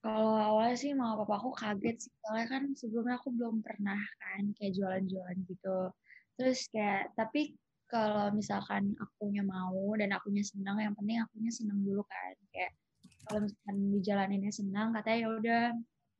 Kalau 0.06 0.38
awalnya 0.38 0.78
sih 0.78 0.94
mama 0.94 1.26
papa 1.26 1.42
aku 1.42 1.50
kaget 1.58 1.98
sih, 1.98 2.14
soalnya 2.22 2.46
kan 2.54 2.64
sebelumnya 2.78 3.18
aku 3.18 3.34
belum 3.34 3.66
pernah 3.66 3.98
kan 4.22 4.54
kayak 4.54 4.78
jualan-jualan 4.78 5.38
gitu. 5.50 5.90
Terus 6.38 6.70
kayak, 6.70 7.18
tapi 7.18 7.58
kalau 7.90 8.30
misalkan 8.38 8.94
akunya 9.02 9.42
mau 9.42 9.98
dan 9.98 10.14
akunya 10.14 10.46
senang, 10.46 10.78
yang 10.78 10.94
penting 10.94 11.26
akunya 11.26 11.50
senang 11.50 11.82
dulu 11.82 12.06
kan. 12.06 12.38
Kayak 12.54 12.78
kalau 13.26 13.50
misalkan 13.50 13.78
dijalaninnya 13.98 14.54
senang, 14.54 14.94
katanya 14.94 15.18
ya 15.18 15.28
udah 15.42 15.64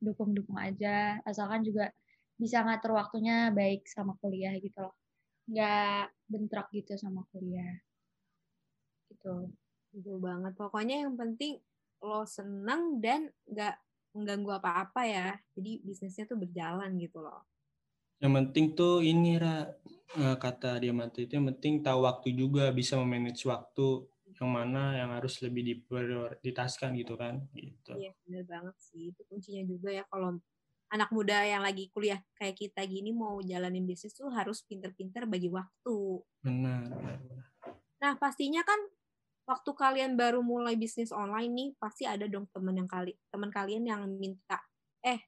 dukung-dukung 0.02 0.58
aja, 0.58 1.22
asalkan 1.22 1.62
juga 1.62 1.94
bisa 2.34 2.66
ngatur 2.66 2.90
waktunya 2.98 3.54
baik 3.54 3.86
sama 3.86 4.18
kuliah 4.18 4.58
gitu 4.58 4.82
loh. 4.82 4.98
Nggak 5.46 6.10
bentrok 6.26 6.66
gitu 6.74 6.98
sama 6.98 7.22
kuliah. 7.30 7.78
Gitu. 9.14 9.54
Betul 9.94 10.16
banget. 10.18 10.58
Pokoknya 10.58 11.06
yang 11.06 11.14
penting 11.14 11.62
lo 12.06 12.22
seneng 12.22 13.02
dan 13.02 13.26
nggak 13.50 13.74
mengganggu 14.14 14.50
apa-apa 14.62 15.02
ya. 15.04 15.28
Jadi 15.58 15.82
bisnisnya 15.82 16.24
tuh 16.24 16.38
berjalan 16.38 16.94
gitu 16.96 17.20
loh. 17.20 17.44
Yang 18.22 18.32
penting 18.32 18.66
tuh 18.72 19.04
ini 19.04 19.36
Ra, 19.36 19.68
eh, 20.16 20.36
kata 20.40 20.80
Diamanta 20.80 21.20
itu 21.20 21.36
yang 21.36 21.52
penting 21.52 21.84
tahu 21.84 22.08
waktu 22.08 22.32
juga, 22.32 22.72
bisa 22.72 22.96
memanage 22.96 23.44
waktu 23.44 24.08
yang 24.36 24.50
mana 24.52 24.96
yang 24.96 25.10
harus 25.12 25.40
lebih 25.44 25.64
diprioritaskan 25.64 26.96
gitu 26.96 27.16
kan. 27.20 27.44
Gitu. 27.52 27.92
Iya 27.92 28.12
bener 28.24 28.44
banget 28.48 28.76
sih. 28.80 29.12
Itu 29.12 29.20
kuncinya 29.28 29.64
juga 29.68 29.92
ya 29.92 30.04
kalau 30.08 30.40
anak 30.92 31.10
muda 31.10 31.42
yang 31.42 31.66
lagi 31.66 31.90
kuliah 31.90 32.22
kayak 32.38 32.56
kita 32.56 32.86
gini 32.86 33.10
mau 33.10 33.42
jalanin 33.42 33.84
bisnis 33.84 34.14
tuh 34.14 34.30
harus 34.30 34.62
pinter-pinter 34.64 35.26
bagi 35.26 35.50
waktu. 35.50 36.22
Benar. 36.40 36.88
Nah 38.00 38.12
pastinya 38.20 38.62
kan 38.62 38.78
waktu 39.46 39.70
kalian 39.72 40.18
baru 40.18 40.42
mulai 40.42 40.74
bisnis 40.74 41.14
online 41.14 41.52
nih 41.54 41.68
pasti 41.78 42.02
ada 42.04 42.26
dong 42.26 42.50
temen 42.50 42.74
yang 42.74 42.90
kali 42.90 43.14
teman 43.30 43.48
kalian 43.54 43.86
yang 43.86 44.02
minta 44.18 44.58
eh 45.06 45.22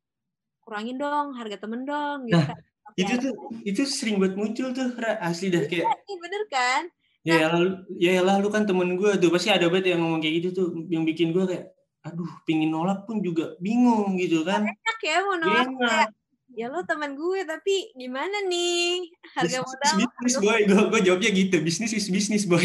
kurangin 0.59 0.99
dong 0.99 1.39
harga 1.39 1.57
temen 1.65 1.87
dong 1.87 2.27
gitu 2.27 2.37
Nah, 2.37 2.51
kan. 2.51 2.59
Itu 2.99 3.15
tuh 3.21 3.33
itu 3.69 3.83
sering 3.85 4.17
buat 4.17 4.33
muncul 4.35 4.73
tuh 4.73 4.97
Ra, 4.97 5.21
asli 5.23 5.53
dah 5.53 5.61
kayak 5.71 5.87
Iya, 5.87 6.17
bener 6.19 6.43
kan? 6.51 6.83
ya 7.27 7.35
ya 7.45 7.47
lalu 7.53 7.71
ya 8.01 8.25
lah 8.25 8.41
lu 8.41 8.49
kan 8.49 8.65
temen 8.65 8.97
gue 8.97 9.11
tuh 9.21 9.29
pasti 9.29 9.53
ada 9.53 9.69
banget 9.69 9.93
yang 9.93 10.01
ngomong 10.01 10.23
kayak 10.25 10.35
gitu 10.41 10.49
tuh 10.57 10.67
yang 10.89 11.05
bikin 11.05 11.37
gue 11.37 11.45
kayak 11.45 11.77
aduh 12.01 12.31
pingin 12.49 12.73
nolak 12.73 13.05
pun 13.05 13.21
juga 13.21 13.53
bingung 13.61 14.17
gitu 14.17 14.47
kan. 14.49 14.65
Enak 14.65 14.99
ya 15.05 15.17
mau 15.29 15.37
nolak 15.37 15.69
enak. 15.69 15.79
kayak 15.79 16.09
ya 16.57 16.67
lo 16.73 16.81
teman 16.89 17.13
gue 17.15 17.41
tapi 17.45 17.93
gimana 17.93 18.37
nih? 18.49 19.13
Harga 19.37 19.61
modal 19.61 19.95
is 20.01 20.09
bisnis 20.25 20.37
boy 20.41 20.61
gue 20.65 20.83
gue 20.89 21.01
jawabnya 21.05 21.31
gitu 21.37 21.57
bisnis 21.61 21.93
is 21.93 22.09
bisnis 22.09 22.49
boy 22.49 22.65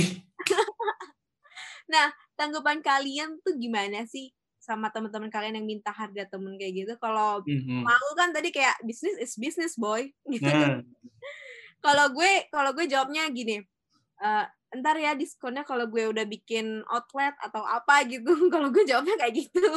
tanggapan 2.33 2.79
kalian 2.79 3.37
tuh 3.41 3.55
gimana 3.55 4.05
sih 4.05 4.29
sama 4.57 4.87
teman-teman 4.89 5.27
kalian 5.27 5.59
yang 5.59 5.67
minta 5.67 5.91
harga 5.91 6.23
temen 6.25 6.55
kayak 6.55 6.73
gitu? 6.73 6.93
Kalau 6.97 7.43
Mhm. 7.43 7.83
mau 7.83 8.07
kan 8.15 8.31
tadi 8.31 8.47
kayak 8.49 8.79
bisnis 8.81 9.19
is 9.19 9.35
business 9.35 9.75
boy. 9.75 10.07
Gitu. 10.31 10.47
Nah. 10.47 10.79
Kalau 11.79 12.15
gue 12.15 12.47
kalau 12.47 12.71
gue 12.71 12.87
jawabnya 12.87 13.27
gini 13.27 13.59
eh, 14.15 14.45
ntar 14.73 14.95
ya 14.97 15.13
diskonnya 15.13 15.61
kalau 15.61 15.85
gue 15.85 16.09
udah 16.09 16.23
bikin 16.23 16.79
outlet 16.87 17.35
atau 17.37 17.61
apa 17.61 18.07
gitu. 18.07 18.25
Kalau 18.53 18.71
gue 18.71 18.81
jawabnya 18.83 19.19
kayak 19.19 19.45
gitu. 19.45 19.67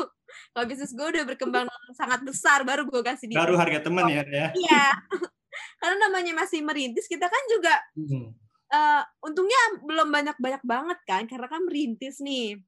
Kalau 0.55 0.65
bisnis 0.65 0.95
gue 0.95 1.03
udah 1.05 1.25
berkembang 1.27 1.67
sangat 1.93 2.23
besar 2.23 2.63
baru 2.63 2.87
gue 2.87 3.03
kasih 3.03 3.27
diskon 3.29 3.43
baru 3.43 3.59
harga 3.59 3.79
teman 3.85 4.07
ya 4.07 4.23
ya. 4.25 4.47
iya. 4.55 4.87
Karena 5.83 6.09
namanya 6.09 6.33
masih 6.37 6.63
merintis 6.63 7.11
kita 7.11 7.27
kan 7.27 7.43
juga 7.51 7.75
Mhm. 7.99 8.46
Eh, 8.73 9.03
untungnya 9.23 9.61
belum 9.83 10.09
banyak-banyak 10.11 10.63
banget 10.67 10.99
kan 11.07 11.23
karena 11.31 11.47
kan 11.47 11.63
merintis 11.67 12.19
nih. 12.23 12.59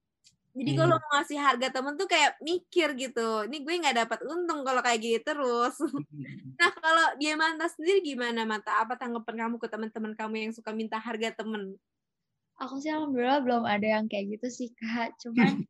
Jadi 0.58 0.70
Hmm. 0.74 0.80
kalau 0.80 0.96
mau 0.98 1.10
ngasih 1.18 1.38
harga 1.38 1.68
temen 1.70 1.94
tuh 1.94 2.08
kayak 2.10 2.34
mikir 2.42 2.88
gitu 2.98 3.46
ini 3.46 3.62
gue 3.62 3.74
nggak 3.78 3.98
dapat 4.06 4.18
untung 4.26 4.66
kalau 4.66 4.80
kayak 4.82 5.00
gitu 5.02 5.22
terus. 5.34 5.76
Nah 6.58 6.74
kalau 6.74 7.14
dia 7.22 7.38
manta 7.38 7.70
sendiri 7.70 8.02
gimana 8.02 8.42
mata? 8.42 8.82
Apa 8.82 8.98
tanggapan 8.98 9.46
kamu 9.46 9.56
ke 9.62 9.70
teman-teman 9.70 10.12
kamu 10.18 10.34
yang 10.42 10.52
suka 10.52 10.74
minta 10.74 10.98
harga 10.98 11.30
temen? 11.38 11.78
Aku 12.58 12.82
sih 12.82 12.90
alhamdulillah 12.90 13.46
belum 13.46 13.62
ada 13.62 13.86
yang 13.86 14.10
kayak 14.10 14.34
gitu 14.34 14.50
sih 14.50 14.68
kak. 14.74 15.14
Cuman 15.22 15.54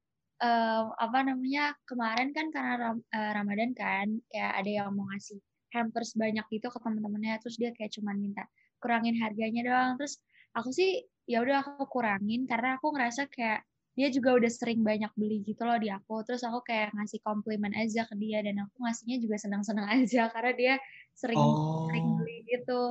em, 0.49 0.85
apa 0.97 1.19
namanya 1.29 1.77
kemarin 1.85 2.33
kan 2.33 2.49
karena 2.49 2.75
Ram- 2.81 3.05
eh, 3.13 3.31
Ramadan 3.37 3.77
kan 3.77 4.07
kayak 4.33 4.53
ada 4.65 4.71
yang 4.81 4.89
mau 4.97 5.05
ngasih 5.13 5.37
hampers 5.77 6.17
banyak 6.17 6.47
gitu 6.49 6.73
ke 6.73 6.79
teman-temannya 6.81 7.37
terus 7.45 7.61
dia 7.61 7.69
kayak 7.77 7.93
cuman 7.93 8.17
minta 8.17 8.49
kurangin 8.79 9.19
harganya 9.19 9.63
doang. 9.67 9.93
Terus 10.01 10.19
aku 10.55 10.71
sih 10.75 11.05
ya 11.29 11.45
udah 11.45 11.61
aku 11.63 11.85
kurangin 11.91 12.49
karena 12.49 12.81
aku 12.81 12.95
ngerasa 12.95 13.29
kayak 13.29 13.63
dia 13.99 14.15
juga 14.15 14.39
udah 14.39 14.47
sering 14.47 14.87
banyak 14.87 15.11
beli 15.19 15.43
gitu 15.43 15.67
loh 15.67 15.75
di 15.77 15.91
aku. 15.91 16.23
Terus 16.23 16.47
aku 16.47 16.63
kayak 16.63 16.95
ngasih 16.95 17.19
komplimen 17.21 17.75
aja 17.75 18.07
ke 18.07 18.15
dia 18.15 18.41
dan 18.47 18.63
aku 18.63 18.87
ngasihnya 18.87 19.19
juga 19.19 19.37
senang-senang 19.43 19.87
aja 19.99 20.31
karena 20.31 20.53
dia 20.55 20.75
sering 21.19 21.39
sering 21.91 22.07
oh. 22.07 22.17
beli 22.23 22.37
gitu. 22.47 22.83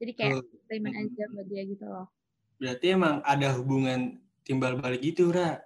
Jadi 0.00 0.12
kayak 0.16 0.34
komplimen 0.40 0.92
aja 0.96 1.22
buat 1.34 1.46
dia 1.50 1.62
gitu 1.66 1.84
loh. 1.84 2.06
Berarti 2.56 2.86
emang 2.94 3.20
ada 3.26 3.56
hubungan 3.58 4.22
timbal 4.46 4.78
balik 4.78 5.02
gitu 5.02 5.34
Ra? 5.34 5.60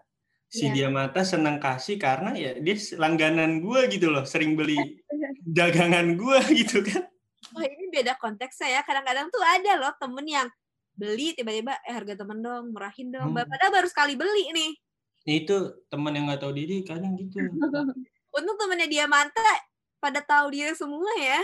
Si 0.55 0.71
Iya. 0.71 0.73
dia 0.73 0.89
mata 0.89 1.27
senang 1.27 1.59
kasih 1.59 1.99
karena 1.99 2.31
ya 2.39 2.55
dia 2.63 2.79
langganan 2.95 3.59
gue 3.59 3.91
gitu 3.91 4.15
loh 4.15 4.23
sering 4.23 4.55
beli 4.55 4.79
dagangan 5.59 6.15
gue 6.15 6.39
gitu 6.63 6.87
kan 6.87 7.11
wah 7.55 7.65
ini 7.65 7.87
beda 7.95 8.19
konteksnya 8.19 8.69
ya. 8.69 8.81
Kadang-kadang 8.83 9.31
tuh 9.31 9.41
ada 9.41 9.73
loh 9.79 9.95
temen 9.97 10.27
yang 10.27 10.49
beli 10.95 11.35
tiba-tiba 11.35 11.75
eh 11.87 11.95
harga 11.95 12.15
temen 12.23 12.39
dong 12.39 12.71
murahin 12.71 13.11
dong 13.11 13.35
Hmm. 13.35 13.47
padahal 13.47 13.71
baru 13.71 13.89
sekali 13.91 14.15
beli 14.19 14.51
nih. 14.51 14.73
Itu 15.25 15.87
teman 15.91 16.15
yang 16.15 16.31
nggak 16.31 16.43
tahu 16.43 16.53
diri 16.55 16.83
kadang 16.83 17.15
gitu. 17.19 17.39
Untung 18.37 18.59
temennya 18.59 18.91
dia 18.91 19.05
manta 19.07 19.43
pada 20.03 20.19
tahu 20.23 20.53
dia 20.53 20.75
semua 20.75 21.11
ya. 21.17 21.41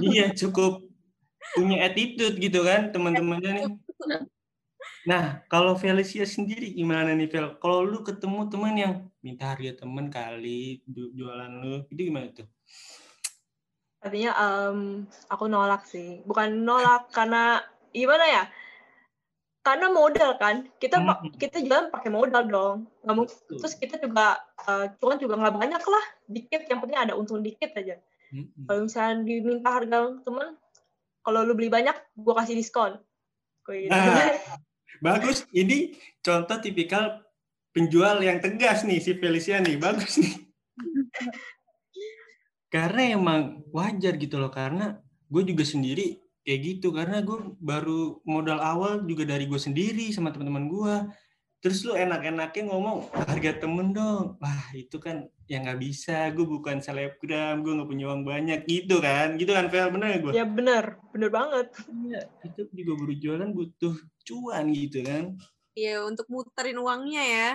Iya 0.00 0.36
cukup 0.36 0.84
punya 1.56 1.88
attitude 1.88 2.36
gitu 2.40 2.64
kan 2.64 2.92
teman-temannya 2.92 3.50
nih. 3.60 3.66
Nah 5.04 5.44
kalau 5.52 5.76
Felicia 5.76 6.24
sendiri 6.24 6.72
gimana 6.72 7.12
nih 7.12 7.28
Fel? 7.28 7.60
Kalau 7.60 7.84
lu 7.84 8.00
ketemu 8.00 8.48
teman 8.48 8.74
yang 8.76 8.94
minta 9.20 9.52
harga 9.52 9.84
temen 9.84 10.08
kali 10.08 10.80
ju- 10.88 11.12
jualan 11.12 11.52
lu 11.60 11.84
itu 11.92 12.08
gimana 12.08 12.32
tuh 12.32 12.48
Artinya 14.04 14.32
em, 14.36 15.08
aku 15.32 15.48
nolak 15.48 15.88
sih. 15.88 16.20
Bukan 16.28 16.62
nolak 16.62 17.08
karena 17.08 17.64
gimana 17.90 18.24
ya? 18.28 18.44
Karena 19.64 19.88
modal 19.88 20.36
kan. 20.36 20.68
Kita 20.76 21.00
Hmm. 21.00 21.32
kita 21.40 21.64
jualan 21.64 21.88
pakai 21.88 22.12
modal 22.12 22.44
dong. 22.44 22.76
Nggak 23.00 23.16
mungkin. 23.16 23.36
Betul. 23.48 23.58
Terus 23.64 23.74
kita 23.80 23.96
juga 23.96 24.44
cuan 25.00 25.16
juga 25.16 25.40
nggak 25.40 25.56
banyak 25.56 25.82
lah. 25.82 26.04
Dikit. 26.28 26.68
Yang 26.68 26.80
penting 26.84 27.00
ada 27.00 27.16
untung 27.16 27.40
dikit 27.40 27.72
aja. 27.72 27.96
Mm-mm. 28.28 28.68
Kalau 28.68 28.80
misalnya 28.84 29.24
diminta 29.24 29.70
harga 29.72 30.20
temen, 30.20 30.48
kalau 31.24 31.40
lu 31.46 31.56
beli 31.56 31.72
banyak, 31.72 31.96
gua 32.18 32.44
kasih 32.44 32.60
diskon. 32.60 33.00
Gitu. 33.64 33.88
Nah, 33.88 34.36
bagus 35.00 35.48
ini 35.56 35.96
contoh 36.20 36.60
tipikal 36.60 37.24
penjual 37.72 38.20
yang 38.20 38.44
tegas 38.44 38.84
nih 38.84 39.00
si 39.00 39.16
Felicia 39.16 39.58
nih 39.58 39.80
bagus 39.80 40.20
nih 40.20 40.36
karena 42.74 43.14
emang 43.14 43.62
wajar 43.70 44.18
gitu 44.18 44.42
loh 44.42 44.50
karena 44.50 44.98
gue 45.30 45.42
juga 45.46 45.62
sendiri 45.62 46.18
kayak 46.42 46.60
gitu. 46.60 46.90
Karena 46.90 47.22
gue 47.22 47.54
baru 47.62 48.18
modal 48.26 48.58
awal 48.58 49.06
juga 49.06 49.22
dari 49.22 49.46
gue 49.46 49.62
sendiri 49.62 50.10
sama 50.10 50.34
teman-teman 50.34 50.66
gue. 50.66 50.96
Terus 51.62 51.86
lu 51.86 51.94
enak-enaknya 51.94 52.68
ngomong 52.68 53.14
harga 53.14 53.62
temen 53.62 53.94
dong. 53.94 54.36
Wah 54.42 54.66
itu 54.74 54.98
kan 54.98 55.30
ya 55.46 55.62
nggak 55.62 55.78
bisa. 55.78 56.34
Gue 56.34 56.50
bukan 56.50 56.82
selebgram 56.82 57.62
gue 57.62 57.78
nggak 57.78 57.88
punya 57.88 58.04
uang 58.10 58.26
banyak. 58.26 58.66
Gitu 58.66 58.98
kan? 58.98 59.38
Gitu 59.38 59.54
kan 59.54 59.70
Vel 59.70 59.94
bener 59.94 60.08
ya 60.10 60.18
gue 60.18 60.32
Ya 60.34 60.44
bener, 60.44 60.84
bener 61.14 61.30
banget. 61.30 61.70
Iya, 61.88 62.20
itu 62.42 62.60
juga 62.74 62.92
berjualan 63.06 63.50
butuh 63.54 63.94
cuan 64.26 64.66
gitu 64.74 64.98
kan? 65.06 65.38
Iya, 65.78 66.02
untuk 66.02 66.26
muterin 66.26 66.82
uangnya 66.82 67.22
ya. 67.22 67.50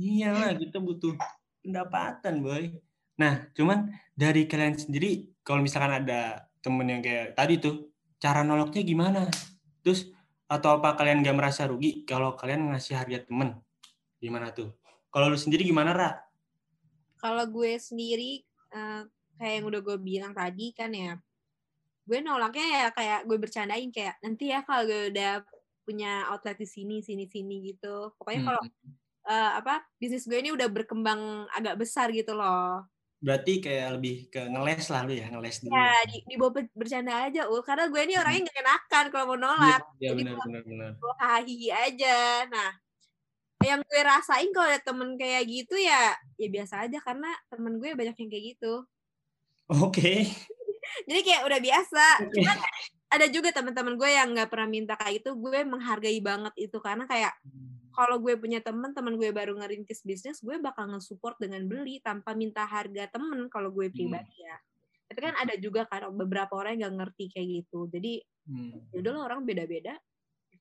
iyalah 0.00 0.56
kita 0.56 0.80
butuh 0.80 1.12
pendapatan 1.60 2.40
boy. 2.40 2.72
Nah 3.20 3.44
cuman 3.52 3.92
dari 4.20 4.42
kalian 4.50 4.76
sendiri 4.76 5.10
kalau 5.46 5.60
misalkan 5.66 5.92
ada 6.04 6.20
temen 6.64 6.86
yang 6.92 7.02
kayak 7.06 7.26
tadi 7.38 7.54
tuh 7.64 7.74
cara 8.22 8.40
noloknya 8.48 8.82
gimana 8.84 9.22
terus 9.82 10.12
atau 10.54 10.70
apa 10.82 10.98
kalian 10.98 11.24
gak 11.24 11.36
merasa 11.40 11.62
rugi 11.70 12.04
kalau 12.10 12.36
kalian 12.40 12.74
ngasih 12.74 12.94
harga 13.00 13.18
temen 13.28 13.48
gimana 14.24 14.52
tuh 14.58 14.68
kalau 15.10 15.26
lu 15.32 15.38
sendiri 15.38 15.66
gimana 15.66 15.90
Ra? 15.90 16.10
Kalau 17.20 17.44
gue 17.50 17.76
sendiri, 17.76 18.40
eh, 18.72 19.02
kayak 19.36 19.54
yang 19.60 19.66
udah 19.70 19.80
gue 19.84 19.96
bilang 20.00 20.32
tadi 20.32 20.72
kan 20.72 20.90
ya, 20.94 21.18
gue 22.08 22.18
nolaknya 22.24 22.66
ya 22.66 22.86
kayak 22.96 23.20
gue 23.28 23.38
bercandain 23.38 23.90
kayak 23.94 24.16
nanti 24.24 24.50
ya 24.52 24.60
kalau 24.66 24.82
gue 24.88 25.12
udah 25.14 25.44
punya 25.86 26.28
outlet 26.32 26.56
di 26.58 26.68
sini, 26.68 26.96
sini, 27.04 27.24
sini 27.28 27.54
gitu. 27.74 28.14
Pokoknya 28.18 28.42
kalau 28.46 28.62
Hmm. 28.64 28.94
eh, 29.30 29.50
apa 29.60 29.74
bisnis 30.00 30.26
gue 30.30 30.38
ini 30.40 30.50
udah 30.56 30.68
berkembang 30.72 31.46
agak 31.56 31.76
besar 31.82 32.08
gitu 32.14 32.32
loh. 32.38 32.86
Berarti 33.20 33.60
kayak 33.60 34.00
lebih 34.00 34.32
ke 34.32 34.48
ngeles 34.48 34.88
lah 34.88 35.04
lu 35.04 35.12
ya, 35.12 35.28
ngeles 35.28 35.56
dulu. 35.60 35.76
Ya, 35.76 35.92
di, 36.08 36.16
dibawa 36.24 36.50
ber- 36.56 36.72
bercanda 36.72 37.28
aja, 37.28 37.42
ul. 37.52 37.60
Karena 37.60 37.84
gue 37.92 38.00
ini 38.00 38.14
orangnya 38.16 38.48
gak 38.48 38.60
enakan 38.64 39.04
kalau 39.12 39.24
mau 39.28 39.36
Iya, 39.36 39.44
nolak. 39.44 39.80
iya 40.00 40.08
Jadi 40.08 40.18
benar 40.24 40.34
benar 40.40 40.62
benar. 40.64 40.90
gue 40.96 41.12
hahihi 41.20 41.68
aja. 41.68 42.18
Nah, 42.48 42.70
yang 43.60 43.80
gue 43.84 44.00
rasain 44.00 44.48
kalau 44.56 44.68
ada 44.72 44.80
temen 44.80 45.20
kayak 45.20 45.44
gitu 45.44 45.76
ya, 45.76 46.16
ya 46.40 46.48
biasa 46.48 46.88
aja 46.88 46.98
karena 47.04 47.28
temen 47.52 47.76
gue 47.76 47.92
banyak 47.92 48.16
yang 48.16 48.30
kayak 48.32 48.44
gitu. 48.56 48.74
Oke. 49.68 50.24
Jadi 51.08 51.20
kayak 51.20 51.44
udah 51.44 51.60
biasa. 51.60 52.06
Oke. 52.24 52.40
Cuman 52.40 52.56
ada 53.10 53.26
juga 53.28 53.52
teman-teman 53.52 54.00
gue 54.00 54.10
yang 54.16 54.32
nggak 54.32 54.48
pernah 54.48 54.64
minta 54.64 54.96
kayak 54.96 55.20
itu, 55.20 55.30
gue 55.36 55.60
menghargai 55.68 56.18
banget 56.24 56.54
itu 56.56 56.80
karena 56.80 57.04
kayak 57.04 57.36
kalau 57.92 58.16
gue 58.22 58.34
punya 58.38 58.60
temen, 58.62 58.90
temen 58.94 59.14
gue 59.18 59.30
baru 59.30 59.54
ngerintis 59.58 60.02
bisnis, 60.06 60.38
gue 60.40 60.56
bakal 60.58 60.90
nge-support 60.90 61.36
dengan 61.38 61.66
beli 61.66 61.98
tanpa 62.00 62.32
minta 62.34 62.64
harga 62.64 63.10
temen 63.10 63.50
kalau 63.50 63.70
gue 63.74 63.90
pribadi 63.90 64.42
ya. 64.42 64.56
Tapi 65.10 65.18
kan 65.26 65.34
ada 65.34 65.54
juga 65.58 65.90
kan 65.90 66.06
beberapa 66.14 66.54
orang 66.54 66.78
yang 66.78 66.94
nggak 66.94 67.10
ngerti 67.10 67.24
kayak 67.34 67.48
gitu. 67.62 67.90
Jadi 67.90 68.22
Hmm. 68.50 68.82
yaudah 68.90 69.12
lah 69.14 69.22
orang 69.30 69.46
beda-beda. 69.46 69.94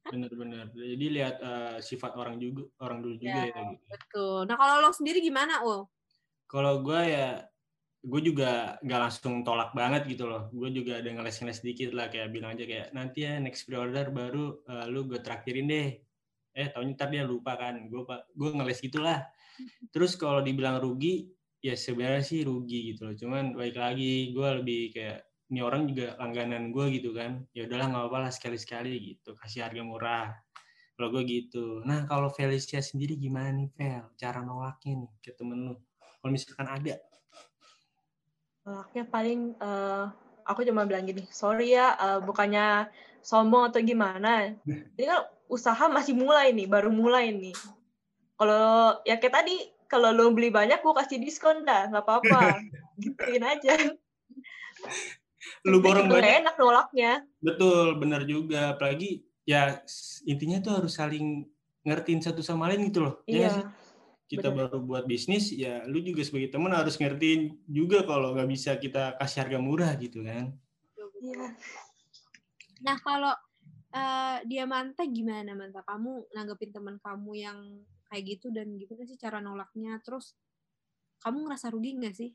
Benar-benar. 0.09 0.73
Jadi 0.73 1.05
lihat 1.09 1.35
eh, 1.41 1.77
sifat 1.81 2.13
orang 2.17 2.37
juga, 2.37 2.65
orang 2.81 3.01
dulu 3.01 3.15
juga 3.17 3.45
Ya. 3.45 3.53
ya. 3.53 3.61
gitu. 3.73 3.85
Betul. 3.89 4.39
Nah 4.45 4.55
kalau 4.57 4.75
lo 4.81 4.89
sendiri 4.93 5.19
gimana, 5.21 5.61
Ul? 5.65 5.85
Kalau 6.49 6.81
gue 6.81 7.01
ya, 7.09 7.45
gue 7.99 8.21
juga 8.23 8.79
nggak 8.81 8.99
langsung 9.05 9.43
tolak 9.45 9.75
banget 9.75 10.07
gitu 10.09 10.25
loh. 10.25 10.49
Gue 10.49 10.69
juga 10.73 10.97
ada 11.01 11.09
ngeles-ngeles 11.09 11.61
dikit 11.61 11.91
lah, 11.93 12.09
kayak 12.09 12.31
bilang 12.33 12.55
aja 12.57 12.63
kayak 12.65 12.89
nanti 12.95 13.27
ya 13.27 13.37
next 13.37 13.65
pre-order 13.69 14.09
baru 14.09 14.61
eh, 14.65 14.85
lu 14.89 15.05
gue 15.05 15.19
traktirin 15.21 15.67
deh. 15.69 15.87
Eh, 16.53 16.67
taunya 16.73 16.93
ntar 16.97 17.09
dia 17.13 17.23
lupa 17.25 17.55
kan. 17.55 17.87
Gue 17.87 18.03
gue 18.35 18.49
ngeles 18.53 18.79
gitulah. 18.81 19.25
Terus 19.93 20.15
kalau 20.15 20.39
dibilang 20.43 20.79
rugi, 20.79 21.29
ya 21.59 21.75
sebenarnya 21.75 22.23
sih 22.23 22.41
rugi 22.47 22.93
gitu 22.95 23.09
loh. 23.09 23.15
Cuman 23.15 23.53
baik 23.55 23.75
lagi, 23.75 24.31
gue 24.31 24.49
lebih 24.63 24.81
kayak 24.95 25.19
ini 25.49 25.59
orang 25.65 25.89
juga 25.89 26.13
langganan 26.21 26.69
gue 26.69 26.85
gitu 26.93 27.09
kan. 27.11 27.43
Ya 27.53 27.65
udahlah 27.65 27.87
nggak 27.89 28.03
apa-apa 28.05 28.19
lah 28.29 28.31
sekali-sekali 28.33 28.93
gitu. 29.01 29.33
Kasih 29.33 29.65
harga 29.65 29.81
murah. 29.81 30.29
Kalau 30.99 31.15
gue 31.15 31.23
gitu. 31.23 31.79
Nah 31.87 32.03
kalau 32.05 32.27
Felicia 32.27 32.83
sendiri 32.83 33.15
gimana 33.15 33.55
nih 33.55 33.71
Fel? 33.71 34.03
Cara 34.19 34.43
nolaknya 34.43 34.99
nih 35.05 35.11
ke 35.23 35.31
temen 35.31 35.71
lu? 35.71 35.75
Kalau 36.19 36.31
misalkan 36.35 36.67
ada. 36.67 36.95
Nolaknya 38.67 39.03
paling 39.07 39.55
eh, 39.55 40.05
aku 40.43 40.67
cuma 40.67 40.83
bilang 40.83 41.07
gini, 41.07 41.23
sorry 41.31 41.71
ya, 41.71 41.95
eh, 41.95 42.19
bukannya 42.19 42.91
sombong 43.23 43.71
atau 43.71 43.79
gimana. 43.79 44.51
Ini 44.67 45.03
kan 45.07 45.23
usaha 45.49 45.89
masih 45.89 46.13
mulai 46.13 46.53
nih, 46.53 46.69
baru 46.69 46.93
mulai 46.93 47.33
nih. 47.33 47.57
Kalau 48.37 48.95
ya 49.03 49.17
kayak 49.17 49.35
tadi, 49.43 49.55
kalau 49.89 50.13
lo 50.13 50.29
beli 50.31 50.53
banyak, 50.53 50.79
gue 50.79 50.93
kasih 50.95 51.17
diskon 51.19 51.65
dah, 51.65 51.89
nggak 51.89 52.05
apa-apa. 52.05 52.61
Gituin 53.01 53.43
aja. 53.43 53.73
Lu 55.65 55.81
borong 55.81 56.07
nggak 56.07 56.21
banyak. 56.23 56.39
enak 56.45 56.55
nolaknya. 56.61 57.11
Betul, 57.41 57.97
benar 57.97 58.23
juga. 58.23 58.77
Apalagi 58.77 59.25
ya 59.43 59.81
intinya 60.29 60.61
tuh 60.61 60.77
harus 60.79 60.93
saling 60.93 61.49
ngertiin 61.83 62.21
satu 62.21 62.45
sama 62.45 62.69
lain 62.69 62.85
gitu 62.93 63.01
loh. 63.03 63.15
Ya 63.25 63.33
Iya. 63.33 63.49
sih? 63.49 63.65
Kita 64.29 64.53
benar. 64.53 64.69
baru 64.69 64.77
buat 64.85 65.09
bisnis, 65.09 65.49
ya 65.49 65.81
lu 65.89 66.05
juga 66.05 66.21
sebagai 66.21 66.53
teman 66.53 66.69
harus 66.69 67.01
ngertiin 67.01 67.65
juga 67.65 68.05
kalau 68.05 68.37
nggak 68.37 68.45
bisa 68.45 68.77
kita 68.77 69.17
kasih 69.17 69.41
harga 69.41 69.57
murah 69.57 69.89
gitu 69.97 70.21
kan. 70.21 70.53
Iya. 71.17 71.57
Nah 72.85 72.97
kalau 73.01 73.33
eh, 73.93 74.37
dia 74.49 74.63
Manta 74.69 75.03
gimana 75.07 75.51
Manta? 75.57 75.81
Kamu 75.85 76.33
nanggepin 76.35 76.71
teman 76.75 76.95
kamu 77.01 77.31
yang 77.37 77.59
kayak 78.09 78.23
gitu 78.37 78.47
dan 78.53 78.67
gimana 78.77 79.03
sih 79.09 79.17
cara 79.17 79.37
nolaknya? 79.41 79.97
Terus 80.05 80.33
kamu 81.23 81.37
ngerasa 81.45 81.67
rugi 81.73 81.91
nggak 81.99 82.15
sih? 82.15 82.31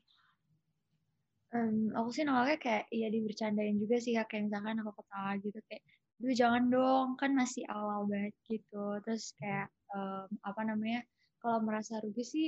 Em, 1.55 1.93
aku 1.95 2.09
sih 2.11 2.23
nolaknya 2.27 2.57
kayak 2.59 2.83
iya 2.91 3.07
dibercandain 3.07 3.77
juga 3.79 3.95
sih 4.03 4.13
kayak 4.17 4.43
misalkan 4.51 4.75
aku 4.83 4.91
ketawa 4.99 5.31
gitu 5.39 5.59
kayak 5.71 5.83
duh 6.19 6.33
jangan 6.35 6.63
dong 6.71 7.07
kan 7.19 7.31
masih 7.35 7.63
awal 7.71 8.07
banget 8.11 8.35
gitu 8.51 8.99
terus 9.03 9.31
kayak 9.39 9.67
em, 9.95 10.27
apa 10.43 10.61
namanya 10.67 10.99
kalau 11.39 11.59
merasa 11.63 11.99
rugi 12.03 12.23
sih 12.27 12.47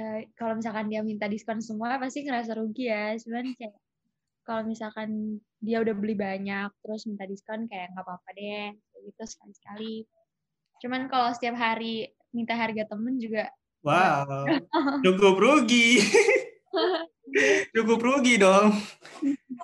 eh, 0.00 0.28
kalau 0.36 0.58
misalkan 0.60 0.86
dia 0.92 1.00
minta 1.04 1.26
diskon 1.32 1.60
semua 1.64 1.96
pasti 2.02 2.24
ngerasa 2.26 2.52
rugi 2.60 2.92
ya 2.92 3.16
cuman 3.22 3.56
kayak 3.56 3.76
kalau 4.50 4.66
misalkan 4.66 5.38
dia 5.62 5.78
udah 5.78 5.94
beli 5.94 6.18
banyak 6.18 6.74
terus 6.82 7.06
minta 7.06 7.22
diskon 7.30 7.70
kayak 7.70 7.94
nggak 7.94 8.02
apa-apa 8.02 8.30
deh 8.34 8.74
kayak 8.74 9.02
gitu 9.06 9.22
sekali-sekali 9.22 9.94
cuman 10.82 11.06
kalau 11.06 11.30
setiap 11.30 11.54
hari 11.54 12.10
minta 12.34 12.58
harga 12.58 12.90
temen 12.90 13.22
juga 13.22 13.46
Wow, 13.80 14.44
cukup 15.00 15.40
rugi. 15.44 16.04
cukup 17.72 17.96
rugi 17.96 18.36
dong. 18.36 18.76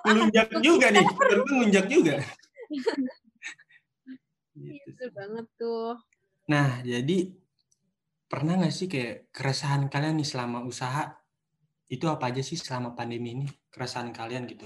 Ngelunjak 0.01 0.49
juga 0.65 0.89
nih, 0.89 1.05
ngelunjak 1.05 1.85
juga. 1.85 2.15
Gitu 4.57 4.89
Betul 4.89 5.09
banget 5.13 5.45
tuh. 5.53 6.01
Nah, 6.49 6.81
jadi 6.81 7.29
pernah 8.25 8.57
nggak 8.57 8.73
sih 8.73 8.89
kayak 8.89 9.29
keresahan 9.29 9.85
kalian 9.85 10.17
nih 10.17 10.25
selama 10.25 10.65
usaha 10.65 11.13
itu 11.93 12.09
apa 12.09 12.33
aja 12.33 12.41
sih 12.41 12.57
selama 12.57 12.97
pandemi 12.97 13.37
ini 13.37 13.45
keresahan 13.69 14.09
kalian 14.09 14.49
gitu? 14.49 14.65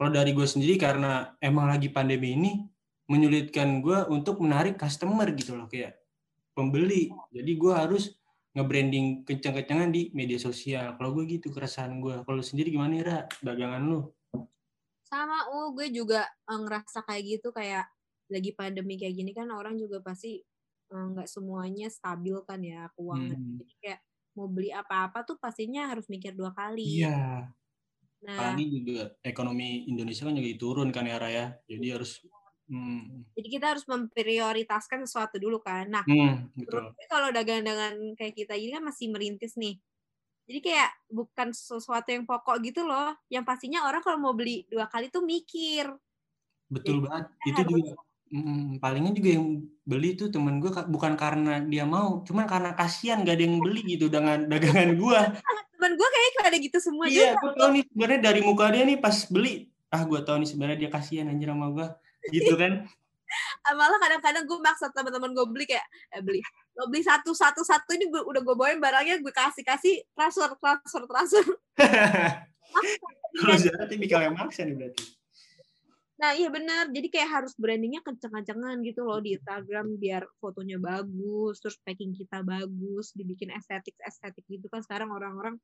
Kalau 0.00 0.16
dari 0.16 0.32
gue 0.32 0.48
sendiri 0.48 0.80
karena 0.80 1.36
emang 1.44 1.68
lagi 1.68 1.92
pandemi 1.92 2.32
ini 2.32 2.64
menyulitkan 3.04 3.84
gue 3.84 4.08
untuk 4.08 4.40
menarik 4.40 4.80
customer 4.80 5.28
gitu 5.36 5.60
loh 5.60 5.68
kayak 5.68 6.00
pembeli. 6.56 7.12
Jadi 7.28 7.52
gue 7.60 7.72
harus 7.76 8.16
nge-branding 8.56 9.28
kencang-kencangan 9.28 9.92
di 9.92 10.08
media 10.16 10.40
sosial. 10.40 10.96
Kalau 10.96 11.12
gue 11.12 11.28
gitu 11.28 11.52
keresahan 11.52 12.00
gue. 12.00 12.16
Kalau 12.24 12.40
sendiri 12.40 12.72
gimana 12.72 12.96
Ra? 13.04 13.18
Dagangan 13.44 13.82
lu? 13.84 14.08
Sama 15.04 15.52
uh 15.52 15.68
gue 15.76 15.92
juga 15.92 16.24
eh, 16.24 16.58
ngerasa 16.64 17.04
kayak 17.04 17.22
gitu 17.36 17.52
kayak 17.52 17.84
lagi 18.32 18.56
pandemi 18.56 18.96
kayak 18.96 19.20
gini 19.20 19.36
kan 19.36 19.52
orang 19.52 19.76
juga 19.76 20.00
pasti 20.00 20.40
eh, 20.88 21.06
nggak 21.12 21.28
semuanya 21.28 21.92
stabil 21.92 22.40
kan 22.48 22.64
ya 22.64 22.88
keuangan. 22.96 23.36
Hmm. 23.36 23.60
Jadi 23.60 23.74
kayak 23.84 24.00
mau 24.32 24.48
beli 24.48 24.72
apa-apa 24.72 25.28
tuh 25.28 25.36
pastinya 25.36 25.92
harus 25.92 26.08
mikir 26.08 26.32
dua 26.32 26.56
kali. 26.56 27.04
Iya. 27.04 27.52
Nah, 28.20 28.36
Apalagi 28.36 28.64
juga 28.68 29.16
ekonomi 29.24 29.88
Indonesia 29.88 30.28
kan 30.28 30.36
juga 30.36 30.48
turun 30.60 30.88
kan 30.92 31.08
ya 31.08 31.16
Ra 31.16 31.30
ya. 31.32 31.46
Jadi 31.64 31.86
harus 31.88 32.20
hmm, 32.68 33.32
jadi 33.32 33.48
kita 33.48 33.66
harus 33.72 33.84
memprioritaskan 33.88 35.08
sesuatu 35.08 35.40
dulu 35.40 35.64
kan. 35.64 35.88
Nah, 35.88 36.04
hmm, 36.04 36.52
betul. 36.60 36.92
kalau 37.08 37.32
dagangan-dagangan 37.32 38.12
kayak 38.12 38.34
kita 38.36 38.54
ini 38.60 38.76
kan 38.76 38.84
masih 38.84 39.08
merintis 39.08 39.56
nih. 39.56 39.80
Jadi 40.44 40.60
kayak 40.60 40.90
bukan 41.08 41.54
sesuatu 41.54 42.10
yang 42.10 42.28
pokok 42.28 42.60
gitu 42.60 42.84
loh. 42.84 43.16
Yang 43.32 43.44
pastinya 43.48 43.88
orang 43.88 44.04
kalau 44.04 44.18
mau 44.20 44.34
beli 44.36 44.68
dua 44.68 44.90
kali 44.90 45.08
tuh 45.08 45.24
mikir. 45.24 45.88
Betul 46.68 47.00
Jadi 47.00 47.04
banget. 47.08 47.24
Itu 47.48 47.60
harus- 47.64 47.70
juga 47.72 47.90
mm, 48.30 48.66
palingnya 48.82 49.12
juga 49.16 49.30
yang 49.40 49.46
beli 49.88 50.10
tuh 50.18 50.28
temen 50.28 50.60
gue 50.60 50.70
bukan 50.70 51.14
karena 51.16 51.64
dia 51.64 51.88
mau, 51.88 52.20
cuman 52.26 52.44
karena 52.44 52.70
kasihan 52.76 53.24
gak 53.24 53.40
ada 53.40 53.44
yang 53.46 53.58
beli 53.62 53.80
gitu 53.96 54.12
dengan 54.12 54.44
dagangan 54.46 54.90
gue. 54.98 55.20
Temen 55.80 55.96
gue 55.96 56.08
kayak 56.12 56.30
pada 56.44 56.56
gitu 56.60 56.76
semua 56.76 57.08
iya, 57.08 57.32
juga. 57.32 57.40
gue 57.40 57.52
tau 57.56 57.68
nih 57.72 57.82
sebenarnya 57.88 58.20
dari 58.20 58.40
muka 58.44 58.68
dia 58.68 58.84
nih 58.84 59.00
pas 59.00 59.16
beli, 59.32 59.72
ah 59.88 60.04
gue 60.04 60.20
tau 60.20 60.36
nih 60.36 60.48
sebenarnya 60.52 60.78
dia 60.84 60.90
kasihan 60.92 61.32
anjir 61.32 61.48
sama 61.48 61.72
gue, 61.72 61.86
gitu 62.36 62.52
kan? 62.60 62.84
Ah, 63.64 63.72
Malah 63.80 63.96
kadang-kadang 63.96 64.44
gue 64.44 64.58
maksa 64.60 64.92
teman-teman 64.92 65.32
gue 65.32 65.46
beli 65.48 65.64
kayak 65.64 65.86
eh, 66.12 66.20
beli 66.20 66.44
lo 66.76 66.92
beli 66.92 67.00
satu 67.00 67.32
satu 67.32 67.64
satu 67.64 67.96
ini 67.96 68.12
gue 68.12 68.20
udah 68.20 68.44
gue 68.44 68.54
bawain 68.56 68.76
barangnya 68.76 69.24
gue 69.24 69.32
kasih 69.32 69.64
kasih 69.64 70.04
transfer 70.12 70.52
transfer 70.60 71.02
transfer. 71.08 71.44
Kalau 73.40 73.56
Zara 73.56 73.88
tipikal 73.88 74.20
yang 74.20 74.36
maksa 74.36 74.68
nih 74.68 74.76
berarti. 74.76 75.19
Nah 76.20 76.36
iya 76.36 76.52
benar, 76.52 76.92
jadi 76.92 77.08
kayak 77.08 77.30
harus 77.32 77.56
brandingnya 77.56 78.04
kenceng-kencengan 78.04 78.84
gitu 78.84 79.08
loh 79.08 79.24
di 79.24 79.40
Instagram 79.40 79.96
biar 79.96 80.28
fotonya 80.36 80.76
bagus, 80.76 81.64
terus 81.64 81.80
packing 81.80 82.12
kita 82.12 82.44
bagus, 82.44 83.16
dibikin 83.16 83.48
estetik-estetik 83.56 84.44
gitu 84.44 84.68
kan 84.68 84.84
sekarang 84.84 85.08
orang-orang 85.08 85.56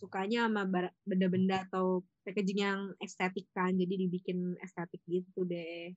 sukanya 0.00 0.48
sama 0.48 0.64
benda-benda 1.04 1.68
atau 1.68 2.00
packaging 2.24 2.64
yang 2.64 2.80
estetik 3.04 3.44
kan, 3.52 3.76
jadi 3.76 4.08
dibikin 4.08 4.56
estetik 4.64 5.04
gitu 5.04 5.44
deh. 5.44 5.92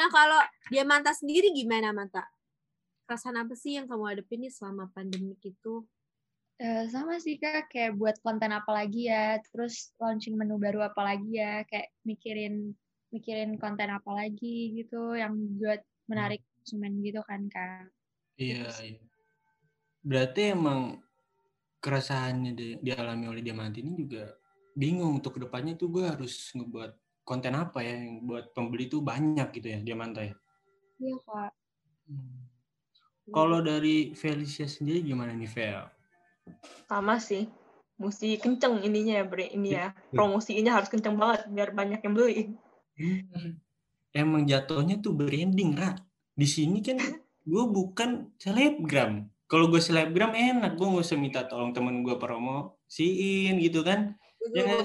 Nah 0.00 0.08
kalau 0.08 0.40
dia 0.72 0.88
Manta 0.88 1.12
sendiri 1.12 1.52
gimana 1.52 1.92
Manta? 1.92 2.24
Perasaan 3.04 3.44
apa 3.44 3.52
sih 3.52 3.76
yang 3.76 3.84
kamu 3.84 4.08
hadapin 4.08 4.40
nih 4.40 4.52
selama 4.56 4.88
pandemi 4.96 5.36
itu? 5.44 5.84
Eh, 6.56 6.88
sama 6.88 7.20
sih 7.20 7.36
kak, 7.36 7.68
kayak 7.68 8.00
buat 8.00 8.16
konten 8.24 8.48
apa 8.48 8.72
lagi 8.72 9.12
ya, 9.12 9.36
terus 9.52 9.92
launching 10.00 10.40
menu 10.40 10.56
baru 10.56 10.88
apa 10.88 11.04
lagi 11.04 11.36
ya, 11.36 11.60
kayak 11.68 11.92
mikirin 12.08 12.72
mikirin 13.16 13.56
konten 13.56 13.88
apa 13.88 14.10
lagi 14.12 14.76
gitu 14.76 15.16
yang 15.16 15.32
buat 15.56 15.80
menarik 16.06 16.44
konsumen 16.60 17.00
gitu 17.00 17.24
kan 17.24 17.48
kak. 17.48 17.88
Iya, 18.36 18.68
iya. 18.84 19.00
Berarti 20.04 20.52
emang 20.52 21.00
keresahannya 21.80 22.52
di- 22.52 22.78
dialami 22.84 23.32
oleh 23.32 23.40
Diamante 23.40 23.80
ini 23.80 23.96
juga 23.96 24.36
bingung 24.76 25.18
untuk 25.24 25.40
ke 25.40 25.48
depannya 25.48 25.72
tuh 25.80 25.88
gue 25.88 26.04
harus 26.04 26.52
ngebuat 26.52 27.24
konten 27.24 27.56
apa 27.56 27.80
ya 27.80 27.96
yang 27.96 28.28
buat 28.28 28.52
pembeli 28.52 28.92
tuh 28.92 29.00
banyak 29.00 29.48
gitu 29.56 29.66
ya 29.72 29.78
Diamante 29.80 30.20
ya. 30.20 30.34
Iya 31.00 31.16
kak. 31.24 31.52
Kalau 33.26 33.58
dari 33.58 34.14
Felicia 34.14 34.70
sendiri 34.70 35.02
gimana 35.02 35.34
nih 35.34 35.50
Vel? 35.50 35.82
Sama 36.86 37.18
sih. 37.18 37.50
Mesti 37.96 38.36
kenceng 38.36 38.84
ininya 38.84 39.18
ya, 39.18 39.24
Bre. 39.24 39.50
Ini 39.50 39.68
ya. 39.72 39.88
Betul. 39.90 40.14
Promosinya 40.14 40.76
harus 40.76 40.92
kenceng 40.92 41.16
banget 41.16 41.48
biar 41.50 41.72
banyak 41.72 41.98
yang 42.04 42.14
beli. 42.14 42.54
Bener. 42.96 43.60
Emang 44.16 44.48
jatuhnya 44.48 44.96
tuh 45.04 45.12
branding, 45.12 45.76
Ra. 45.76 45.92
Di 46.32 46.48
sini 46.48 46.80
kan 46.80 46.96
gue 47.44 47.64
bukan 47.68 48.32
selebgram. 48.40 49.28
Kalau 49.46 49.70
gue 49.70 49.78
selebgram 49.78 50.34
enak, 50.34 50.74
gue 50.74 50.86
gak 50.88 51.06
usah 51.06 51.20
minta 51.20 51.46
tolong 51.46 51.70
temen 51.70 52.02
gue 52.02 52.16
promosiin 52.18 53.60
gitu 53.62 53.86
kan. 53.86 54.16
Ya? 54.50 54.82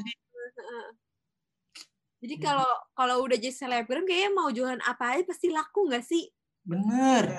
Jadi 2.21 2.35
kalau 2.37 2.69
kalau 2.93 3.25
udah 3.25 3.33
jadi 3.33 3.49
selebgram 3.49 4.05
kayaknya 4.05 4.31
mau 4.37 4.53
jualan 4.53 4.77
apa 4.85 5.17
aja 5.17 5.25
pasti 5.25 5.49
laku 5.49 5.89
nggak 5.89 6.05
sih? 6.05 6.29
Bener. 6.61 7.33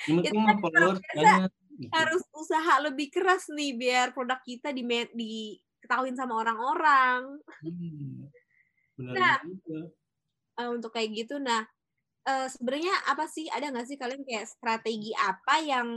Penting 0.00 0.32
kan 0.48 0.56
followers 0.64 1.00
banyak. 1.12 1.52
gitu. 1.76 1.92
Harus 1.92 2.24
usaha 2.32 2.80
lebih 2.80 3.12
keras 3.12 3.52
nih 3.52 3.76
biar 3.76 4.16
produk 4.16 4.40
kita 4.40 4.72
di 4.72 4.80
diketahuin 4.88 6.16
sama 6.16 6.40
orang-orang. 6.40 7.36
Hmm. 7.60 8.32
Benar 8.98 9.22
Nah. 9.22 9.38
juga. 9.42 9.92
Eh, 10.58 10.68
untuk 10.70 10.90
kayak 10.94 11.10
gitu. 11.14 11.38
Nah, 11.38 11.62
eh, 12.28 12.48
sebenarnya 12.50 12.94
apa 13.10 13.26
sih? 13.30 13.46
Ada 13.50 13.70
nggak 13.74 13.86
sih 13.90 13.98
kalian 14.00 14.22
kayak 14.26 14.46
strategi 14.50 15.12
apa 15.16 15.54
yang 15.64 15.88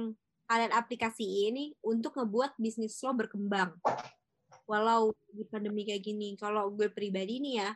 kalian 0.49 0.73
aplikasi 0.75 1.25
ini 1.51 1.73
untuk 1.85 2.15
ngebuat 2.19 2.59
bisnis 2.61 2.99
lo 3.05 3.13
berkembang? 3.17 3.79
Walau 4.69 5.13
di 5.33 5.45
pandemi 5.49 5.83
kayak 5.87 6.03
gini. 6.05 6.35
Kalau 6.39 6.71
gue 6.75 6.89
pribadi 6.93 7.39
nih 7.43 7.55
ya, 7.65 7.69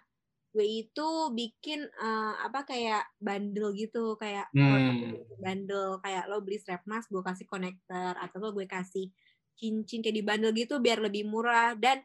gue 0.55 0.65
itu 0.67 1.09
bikin 1.35 1.87
eh, 1.89 2.33
apa 2.45 2.65
kayak 2.67 3.03
bundle 3.21 3.71
gitu, 3.77 4.15
kayak 4.19 4.49
Hmm. 4.53 5.25
bundle 5.41 5.99
kayak 6.03 6.25
lo 6.31 6.41
beli 6.45 6.57
strap 6.61 6.83
mask, 6.89 7.11
gue 7.13 7.23
kasih 7.25 7.47
konektor 7.49 8.13
atau 8.19 8.37
lo 8.43 8.49
gue 8.55 8.67
kasih 8.69 9.11
cincin 9.59 10.01
kayak 10.03 10.17
di 10.19 10.23
bundle 10.25 10.53
gitu 10.55 10.79
biar 10.83 10.99
lebih 11.03 11.25
murah 11.29 11.75
dan 11.79 12.03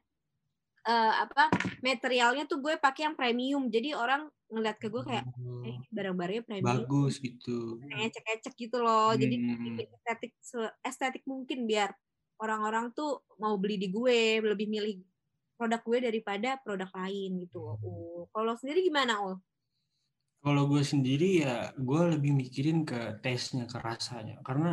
eh, 0.88 1.12
apa 1.24 1.42
materialnya 1.84 2.44
tuh 2.50 2.58
gue 2.64 2.74
pakai 2.80 3.02
yang 3.10 3.16
premium. 3.18 3.68
Jadi 3.72 3.92
orang 3.96 4.28
ngeliat 4.52 4.76
ke 4.82 4.88
gue 4.92 5.02
kayak 5.06 5.26
Oh, 5.38 5.62
eh 5.66 5.76
barang-barangnya 5.92 6.44
premium. 6.48 6.84
Bagus 6.86 7.20
gitu. 7.20 7.78
kayak 7.90 8.04
ecek-ecek 8.12 8.54
gitu 8.56 8.78
loh. 8.84 9.12
Jadi 9.16 9.36
Hmm. 9.36 9.76
bikin 9.76 9.86
estetik 9.96 10.32
estetik 10.84 11.24
mungkin 11.28 11.58
biar 11.70 11.90
orang-orang 12.42 12.92
tuh 12.96 13.24
mau 13.42 13.54
beli 13.60 13.76
di 13.82 13.88
gue 13.92 14.40
lebih 14.42 14.66
milih 14.70 14.94
produk 15.58 15.80
gue 15.84 15.98
daripada 16.08 16.48
produk 16.64 16.90
lain 16.96 17.30
gitu. 17.44 17.58
Uh 17.84 18.24
kalau 18.34 18.54
sendiri 18.60 18.80
gimana 18.88 19.14
ul? 19.24 19.40
Kalau 20.40 20.64
gue 20.72 20.80
sendiri 20.80 21.44
ya 21.44 21.68
gue 21.76 22.02
lebih 22.16 22.32
mikirin 22.32 22.88
ke 22.88 23.20
taste-nya, 23.20 23.68
ke 23.68 23.76
rasanya. 23.76 24.40
Karena 24.40 24.72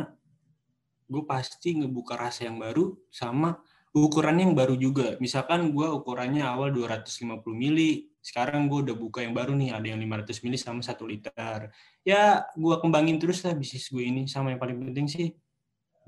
gue 1.12 1.22
pasti 1.28 1.68
ngebuka 1.80 2.14
rasa 2.16 2.48
yang 2.48 2.56
baru 2.60 2.96
sama 3.12 3.60
ukurannya 3.96 4.48
yang 4.50 4.56
baru 4.56 4.74
juga. 4.76 5.16
Misalkan 5.20 5.72
gue 5.72 5.88
ukurannya 5.88 6.44
awal 6.44 6.72
250 6.72 7.40
mili, 7.52 8.12
sekarang 8.20 8.68
gue 8.68 8.84
udah 8.88 8.96
buka 8.96 9.24
yang 9.24 9.32
baru 9.32 9.56
nih, 9.56 9.72
ada 9.72 9.86
yang 9.88 10.00
500 10.04 10.44
mili 10.44 10.56
sama 10.60 10.80
1 10.84 11.00
liter. 11.08 11.72
Ya 12.04 12.44
gue 12.52 12.76
kembangin 12.80 13.16
terus 13.16 13.40
lah 13.44 13.56
bisnis 13.56 13.88
gue 13.88 14.04
ini. 14.04 14.28
Sama 14.28 14.52
yang 14.52 14.60
paling 14.60 14.76
penting 14.92 15.08
sih, 15.08 15.32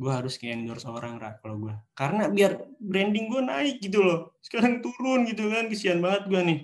gue 0.01 0.13
harus 0.13 0.37
nge-endorse 0.41 0.89
orang 0.89 1.21
Ra, 1.21 1.37
kalau 1.41 1.61
gue. 1.61 1.75
Karena 1.93 2.29
biar 2.29 2.61
branding 2.81 3.29
gue 3.29 3.43
naik 3.45 3.77
gitu 3.85 4.01
loh. 4.05 4.37
Sekarang 4.41 4.81
turun 4.81 5.29
gitu 5.29 5.49
kan, 5.49 5.69
kesian 5.69 6.01
banget 6.01 6.29
gue 6.29 6.41
nih. 6.41 6.61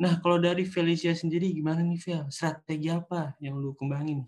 Nah, 0.00 0.16
kalau 0.24 0.40
dari 0.40 0.64
Felicia 0.64 1.12
sendiri 1.12 1.52
gimana 1.52 1.84
nih, 1.84 2.00
Fel? 2.00 2.24
Strategi 2.32 2.88
apa 2.88 3.36
yang 3.36 3.60
lu 3.60 3.76
kembangin 3.76 4.24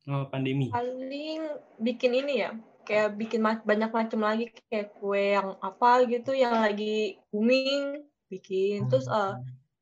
selama 0.00 0.32
pandemi? 0.32 0.72
Paling 0.72 1.44
bikin 1.76 2.16
ini 2.16 2.40
ya, 2.40 2.56
kayak 2.90 3.08
bikin 3.14 3.40
ma- 3.40 3.62
banyak 3.62 3.90
macam 3.94 4.20
lagi 4.26 4.50
kayak 4.66 4.90
kue 4.98 5.38
yang 5.38 5.54
apa 5.62 6.02
gitu 6.10 6.34
yang 6.34 6.58
lagi 6.58 7.22
booming 7.30 8.02
bikin. 8.26 8.90
Terus 8.90 9.06
eh, 9.06 9.34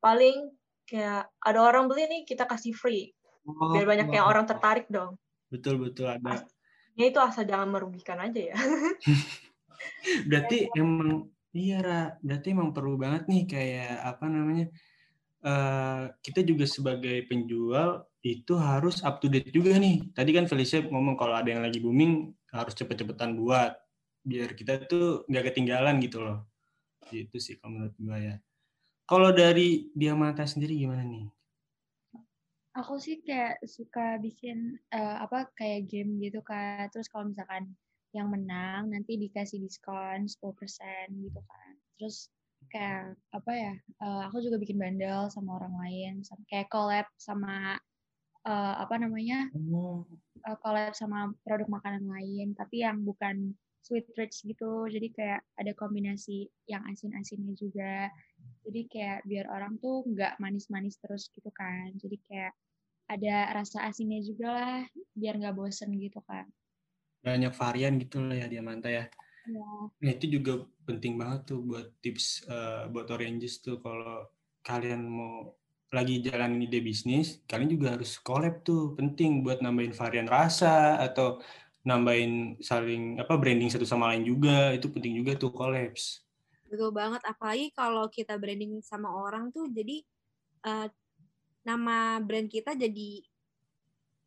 paling 0.04 0.52
kayak 0.84 1.32
ada 1.40 1.60
orang 1.64 1.88
beli 1.88 2.04
nih 2.04 2.22
kita 2.28 2.44
kasih 2.44 2.76
free 2.76 3.16
biar 3.48 3.88
banyak 3.88 4.12
yang 4.12 4.28
orang 4.28 4.44
tertarik 4.44 4.84
dong. 4.92 5.16
Betul 5.48 5.80
betul 5.80 6.12
ada. 6.12 6.44
Ya 6.98 7.08
itu 7.08 7.16
asal 7.16 7.48
jangan 7.48 7.72
merugikan 7.72 8.20
aja 8.20 8.52
ya. 8.52 8.56
Berarti 10.28 10.68
emang 10.74 11.30
iya 11.54 11.78
Ra, 11.80 12.02
berarti 12.20 12.50
emang 12.52 12.70
perlu 12.74 12.98
banget 12.98 13.30
nih 13.30 13.42
kayak 13.48 13.94
apa 14.04 14.24
namanya? 14.28 14.66
eh 15.38 16.02
kita 16.18 16.42
juga 16.42 16.66
sebagai 16.66 17.22
penjual 17.30 18.02
itu 18.26 18.58
harus 18.58 18.98
up 19.06 19.22
to 19.22 19.30
date 19.30 19.54
juga 19.54 19.78
nih. 19.78 20.10
Tadi 20.10 20.30
kan 20.34 20.50
Felicia 20.50 20.82
ngomong 20.82 21.14
kalau 21.14 21.38
ada 21.38 21.46
yang 21.46 21.62
lagi 21.62 21.78
booming 21.78 22.34
harus 22.52 22.74
cepet-cepetan 22.76 23.36
buat 23.36 23.76
biar 24.24 24.52
kita 24.52 24.84
tuh 24.88 25.24
nggak 25.28 25.52
ketinggalan 25.52 26.00
gitu 26.04 26.20
loh. 26.24 26.48
Gitu 27.08 27.36
sih 27.40 27.54
kalau 27.60 27.72
menurut 27.76 27.96
gua 28.00 28.18
ya. 28.20 28.36
Kalau 29.08 29.32
dari 29.32 29.88
Diamata 29.96 30.44
sendiri 30.44 30.76
gimana 30.76 31.00
nih? 31.04 31.26
Aku 32.76 33.00
sih 33.00 33.18
kayak 33.24 33.64
suka 33.64 34.20
bikin 34.20 34.76
eh, 34.92 35.16
apa 35.24 35.48
kayak 35.56 35.88
game 35.88 36.20
gitu 36.20 36.44
kan. 36.44 36.86
Terus 36.92 37.08
kalau 37.08 37.32
misalkan 37.32 37.72
yang 38.16 38.28
menang 38.32 38.92
nanti 38.92 39.16
dikasih 39.20 39.60
diskon 39.60 40.28
10% 40.28 41.08
gitu 41.24 41.40
kan. 41.40 41.72
Terus 41.96 42.28
kayak 42.68 43.16
apa 43.32 43.52
ya? 43.52 43.74
eh, 44.04 44.22
aku 44.28 44.44
juga 44.44 44.60
bikin 44.60 44.76
bundle 44.76 45.32
sama 45.32 45.56
orang 45.58 45.74
lain, 45.82 46.12
kayak 46.52 46.68
collab 46.68 47.08
sama 47.16 47.80
eh, 48.46 48.74
apa 48.84 48.94
namanya? 49.00 49.48
Eh, 50.46 50.56
collab 50.62 50.94
sama 50.94 51.34
produk 51.42 51.68
makanan 51.68 52.04
lain, 52.06 52.54
tapi 52.54 52.86
yang 52.86 53.02
bukan 53.02 53.54
sweet 53.82 54.06
treats 54.14 54.44
gitu. 54.46 54.86
Jadi 54.86 55.08
kayak 55.14 55.40
ada 55.58 55.72
kombinasi 55.74 56.46
yang 56.70 56.84
asin-asinnya 56.86 57.54
juga. 57.58 58.10
Jadi 58.66 58.80
kayak 58.92 59.24
biar 59.26 59.46
orang 59.50 59.80
tuh 59.82 60.04
nggak 60.06 60.38
manis-manis 60.42 61.00
terus 61.02 61.30
gitu 61.34 61.50
kan. 61.54 61.90
Jadi 61.98 62.16
kayak 62.28 62.52
ada 63.08 63.56
rasa 63.56 63.88
asinnya 63.88 64.20
juga 64.20 64.48
lah, 64.52 64.78
biar 65.16 65.34
nggak 65.40 65.56
bosen 65.56 65.90
gitu 65.96 66.20
kan. 66.28 66.46
banyak 67.18 67.52
varian 67.52 67.98
gitu 67.98 68.22
lah 68.22 68.36
ya 68.38 68.46
Diamanta 68.46 68.88
ya. 68.88 69.04
Ya, 69.48 69.64
Nah, 69.98 70.10
itu 70.14 70.38
juga 70.38 70.62
penting 70.86 71.18
banget 71.18 71.50
tuh 71.50 71.58
buat 71.66 71.86
tips 71.98 72.46
eh, 72.46 72.86
buat 72.92 73.10
Oranges 73.10 73.58
tuh 73.64 73.82
kalau 73.82 74.30
kalian 74.62 75.02
mau 75.10 75.57
lagi 75.96 76.14
jalan 76.26 76.52
ide 76.64 76.78
bisnis, 76.88 77.26
kalian 77.50 77.70
juga 77.76 77.88
harus 77.96 78.10
collab 78.26 78.54
tuh 78.66 78.80
penting 78.98 79.30
buat 79.44 79.58
nambahin 79.64 79.94
varian 80.00 80.28
rasa 80.36 81.00
atau 81.06 81.26
nambahin 81.88 82.32
saling 82.70 83.02
apa 83.22 83.34
branding 83.40 83.70
satu 83.72 83.86
sama 83.88 84.12
lain 84.12 84.24
juga 84.30 84.50
itu 84.76 84.86
penting 84.94 85.12
juga 85.20 85.32
tuh 85.42 85.50
collabs. 85.58 86.04
Betul 86.68 86.90
banget, 87.00 87.22
apalagi 87.32 87.66
kalau 87.78 88.04
kita 88.16 88.34
branding 88.42 88.72
sama 88.90 89.08
orang 89.24 89.44
tuh 89.56 89.64
jadi 89.76 89.96
eh, 90.68 90.88
nama 91.68 91.96
brand 92.28 92.48
kita 92.54 92.72
jadi 92.84 93.10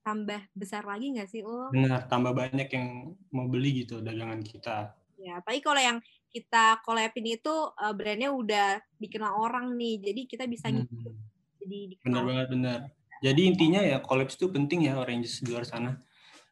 tambah 0.05 0.41
besar 0.59 0.83
lagi 0.91 1.05
nggak 1.13 1.29
sih, 1.33 1.41
Ul? 1.45 1.73
Benar, 1.73 2.01
tambah 2.11 2.33
banyak 2.41 2.67
yang 2.77 2.87
mau 3.35 3.47
beli 3.53 3.69
gitu 3.83 3.95
dagangan 4.07 4.41
kita. 4.49 4.75
Ya, 5.21 5.31
apalagi 5.39 5.61
kalau 5.61 5.81
yang 5.89 5.99
kita 6.33 6.81
collabin 6.85 7.25
itu 7.37 7.53
eh, 7.83 7.93
brandnya 7.97 8.29
udah 8.41 8.65
dikenal 9.01 9.33
orang 9.45 9.65
nih, 9.79 9.93
jadi 10.05 10.21
kita 10.31 10.43
bisa 10.53 10.67
Hmm, 10.67 10.73
ngikut, 10.73 11.13
jadi 11.61 11.79
benar 12.01 12.23
banget 12.25 12.47
benar. 12.49 12.79
Jadi 13.21 13.41
intinya 13.45 13.81
ya 13.85 14.01
collabs 14.01 14.33
itu 14.33 14.49
penting 14.49 14.89
ya 14.89 14.97
Oranges 14.97 15.45
di 15.45 15.53
luar 15.53 15.63
sana. 15.63 16.01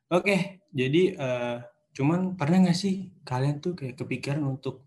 Oke, 0.10 0.62
jadi 0.69 1.17
eh, 1.17 1.58
cuman 1.98 2.38
pernah 2.38 2.69
nggak 2.69 2.78
sih 2.78 3.10
kalian 3.26 3.58
tuh 3.58 3.74
kayak 3.74 3.98
kepikiran 3.98 4.45
untuk 4.45 4.86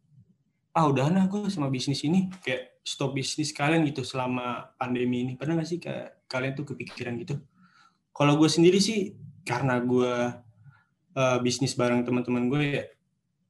ah 0.73 0.89
udah 0.89 1.13
nah 1.13 1.29
gue 1.29 1.53
sama 1.53 1.69
bisnis 1.69 2.01
ini 2.07 2.33
kayak 2.41 2.81
stop 2.81 3.13
bisnis 3.13 3.53
kalian 3.53 3.83
gitu 3.91 4.07
selama 4.07 4.73
pandemi 4.79 5.27
ini? 5.27 5.33
Pernah 5.35 5.59
nggak 5.59 5.69
sih 5.69 5.79
kayak 5.83 6.27
kalian 6.31 6.55
tuh 6.55 6.67
kepikiran 6.71 7.19
gitu? 7.19 7.43
Kalau 8.15 8.39
gue 8.39 8.49
sendiri 8.49 8.79
sih 8.79 9.19
karena 9.43 9.83
gue 9.83 10.15
uh, 11.19 11.39
bisnis 11.43 11.75
bareng 11.75 12.07
teman-teman 12.07 12.47
gue 12.47 12.63
ya, 12.63 12.85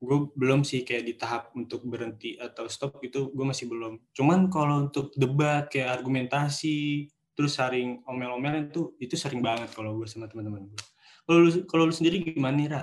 gue 0.03 0.19
belum 0.35 0.67
sih 0.67 0.83
kayak 0.83 1.05
di 1.07 1.15
tahap 1.15 1.55
untuk 1.55 1.87
berhenti 1.87 2.35
atau 2.35 2.67
stop 2.67 2.99
gitu, 3.07 3.31
gue 3.31 3.47
masih 3.47 3.71
belum. 3.71 4.03
Cuman 4.11 4.51
kalau 4.51 4.91
untuk 4.91 5.15
debat 5.15 5.71
kayak 5.71 6.03
argumentasi, 6.03 7.07
terus 7.39 7.55
saring 7.55 8.03
omel-omelan 8.11 8.69
itu 8.69 8.99
itu 8.99 9.15
sering 9.15 9.41
banget 9.41 9.71
kalau 9.71 9.95
gue 9.95 10.11
sama 10.11 10.27
teman-teman 10.27 10.67
gue. 10.67 10.83
Kalau 11.23 11.39
lu, 11.39 11.51
kalau 11.71 11.87
lu 11.87 11.95
sendiri 11.95 12.19
gimana 12.35 12.59
nih, 12.59 12.69
Ra? 12.75 12.83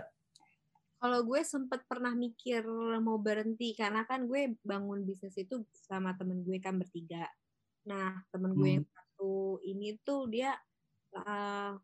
Kalau 1.00 1.20
gue 1.24 1.42
sempet 1.44 1.84
pernah 1.88 2.12
mikir 2.12 2.64
mau 3.00 3.20
berhenti 3.20 3.72
karena 3.76 4.04
kan 4.08 4.28
gue 4.28 4.56
bangun 4.64 5.04
bisnis 5.04 5.36
itu 5.36 5.64
sama 5.72 6.16
temen 6.16 6.44
gue 6.44 6.60
kan 6.60 6.76
bertiga. 6.76 7.28
Nah 7.88 8.20
temen 8.32 8.56
gue 8.56 8.80
yang 8.80 8.86
Hmm. 8.88 8.96
satu 8.96 9.60
ini 9.64 9.96
tuh 10.04 10.28
dia 10.28 10.56
uh, 11.16 11.76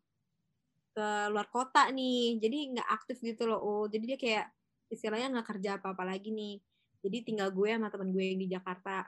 ke 0.96 1.08
luar 1.28 1.48
kota 1.52 1.92
nih, 1.92 2.40
jadi 2.40 2.58
nggak 2.72 2.88
aktif 2.88 3.20
gitu 3.20 3.44
loh. 3.44 3.60
Oh, 3.60 3.84
jadi 3.84 4.16
dia 4.16 4.18
kayak 4.20 4.46
istilahnya 4.92 5.32
nggak 5.38 5.48
kerja 5.56 5.70
apa-apa 5.80 6.04
lagi 6.06 6.30
nih. 6.32 6.56
Jadi 7.02 7.18
tinggal 7.26 7.52
gue 7.54 7.70
sama 7.70 7.88
temen 7.92 8.10
gue 8.14 8.24
yang 8.24 8.40
di 8.40 8.48
Jakarta. 8.50 9.06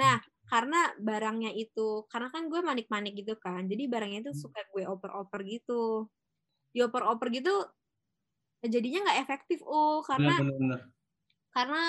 Nah 0.00 0.18
karena 0.44 0.92
barangnya 1.00 1.50
itu, 1.56 2.04
karena 2.12 2.28
kan 2.28 2.46
gue 2.52 2.60
manik-manik 2.60 3.16
gitu 3.16 3.34
kan, 3.40 3.64
jadi 3.64 3.88
barangnya 3.88 4.28
itu 4.28 4.32
suka 4.36 4.60
gue 4.74 4.84
oper-oper 4.84 5.40
gitu. 5.48 6.10
Dioper-oper 6.74 7.30
gitu 7.32 7.54
jadinya 8.68 9.10
nggak 9.10 9.20
efektif 9.28 9.58
oh 9.64 10.00
karena 10.00 10.40
Benar-benar. 10.40 10.80
karena 11.52 11.82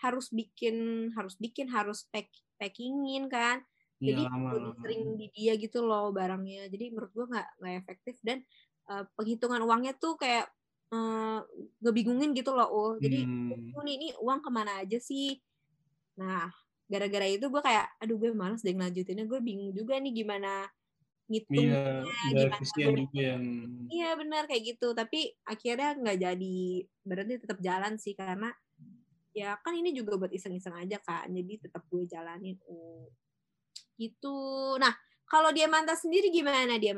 harus 0.00 0.26
bikin 0.32 1.08
harus 1.14 1.36
bikin 1.38 1.68
harus 1.70 2.08
pack 2.10 2.28
packingin 2.58 3.28
kan 3.28 3.62
Iya 4.02 4.20
jadi 4.20 4.22
lama. 4.26 4.48
lebih 4.58 4.72
sering 4.82 5.02
di 5.20 5.26
dia 5.32 5.52
gitu 5.54 5.84
loh 5.86 6.10
barangnya 6.10 6.66
jadi 6.72 6.90
menurut 6.92 7.12
gua 7.14 7.26
nggak 7.30 7.48
nggak 7.62 7.74
efektif 7.84 8.16
dan 8.26 8.42
uh, 8.90 9.06
penghitungan 9.14 9.62
uangnya 9.62 9.94
tuh 9.96 10.18
kayak 10.18 10.50
uh, 10.92 11.40
ngebingungin 11.80 12.36
gitu 12.36 12.52
loh 12.52 12.68
oh 12.68 12.92
jadi 13.00 13.24
Hmm. 13.24 13.72
"Oh, 13.76 13.82
nih 13.86 13.94
ini 14.00 14.08
uang 14.20 14.40
ke 14.44 14.50
mana 14.52 14.82
aja 14.84 14.98
sih 15.00 15.38
nah 16.18 16.50
gara-gara 16.88 17.24
itu 17.26 17.48
gua 17.48 17.64
kayak 17.64 17.86
aduh 18.02 18.16
gue 18.20 18.30
males 18.36 18.60
deh 18.60 18.74
ngelanjutinnya 18.76 19.24
gue 19.24 19.40
bingung 19.40 19.72
juga 19.72 19.96
nih 19.98 20.12
gimana 20.12 20.68
ngitung 21.28 21.64
Iya, 21.64 22.04
udah 22.04 22.48
gimana 22.52 22.56
gue 22.60 23.00
juga 23.08 23.20
ya. 23.24 23.36
Hmm. 23.40 23.86
Iya 23.88 24.08
benar 24.20 24.42
kayak 24.44 24.62
gitu, 24.76 24.88
tapi 24.92 25.20
akhirnya 25.48 25.90
nggak 25.96 26.18
jadi 26.20 26.58
berarti 27.04 27.32
tetap 27.40 27.58
jalan 27.64 27.94
sih 27.96 28.12
karena 28.12 28.52
ya 29.32 29.56
kan 29.64 29.72
ini 29.74 29.90
juga 29.96 30.20
buat 30.20 30.32
iseng-iseng 30.32 30.76
aja 30.76 31.00
kan, 31.00 31.26
jadi 31.32 31.64
tetap 31.68 31.82
gue 31.88 32.04
jalanin. 32.06 32.60
Oh, 32.68 33.08
gitu. 33.96 34.36
Nah 34.78 34.92
kalau 35.24 35.50
dia 35.50 35.66
Manta 35.66 35.96
sendiri 35.96 36.28
gimana 36.30 36.76
dia 36.76 36.92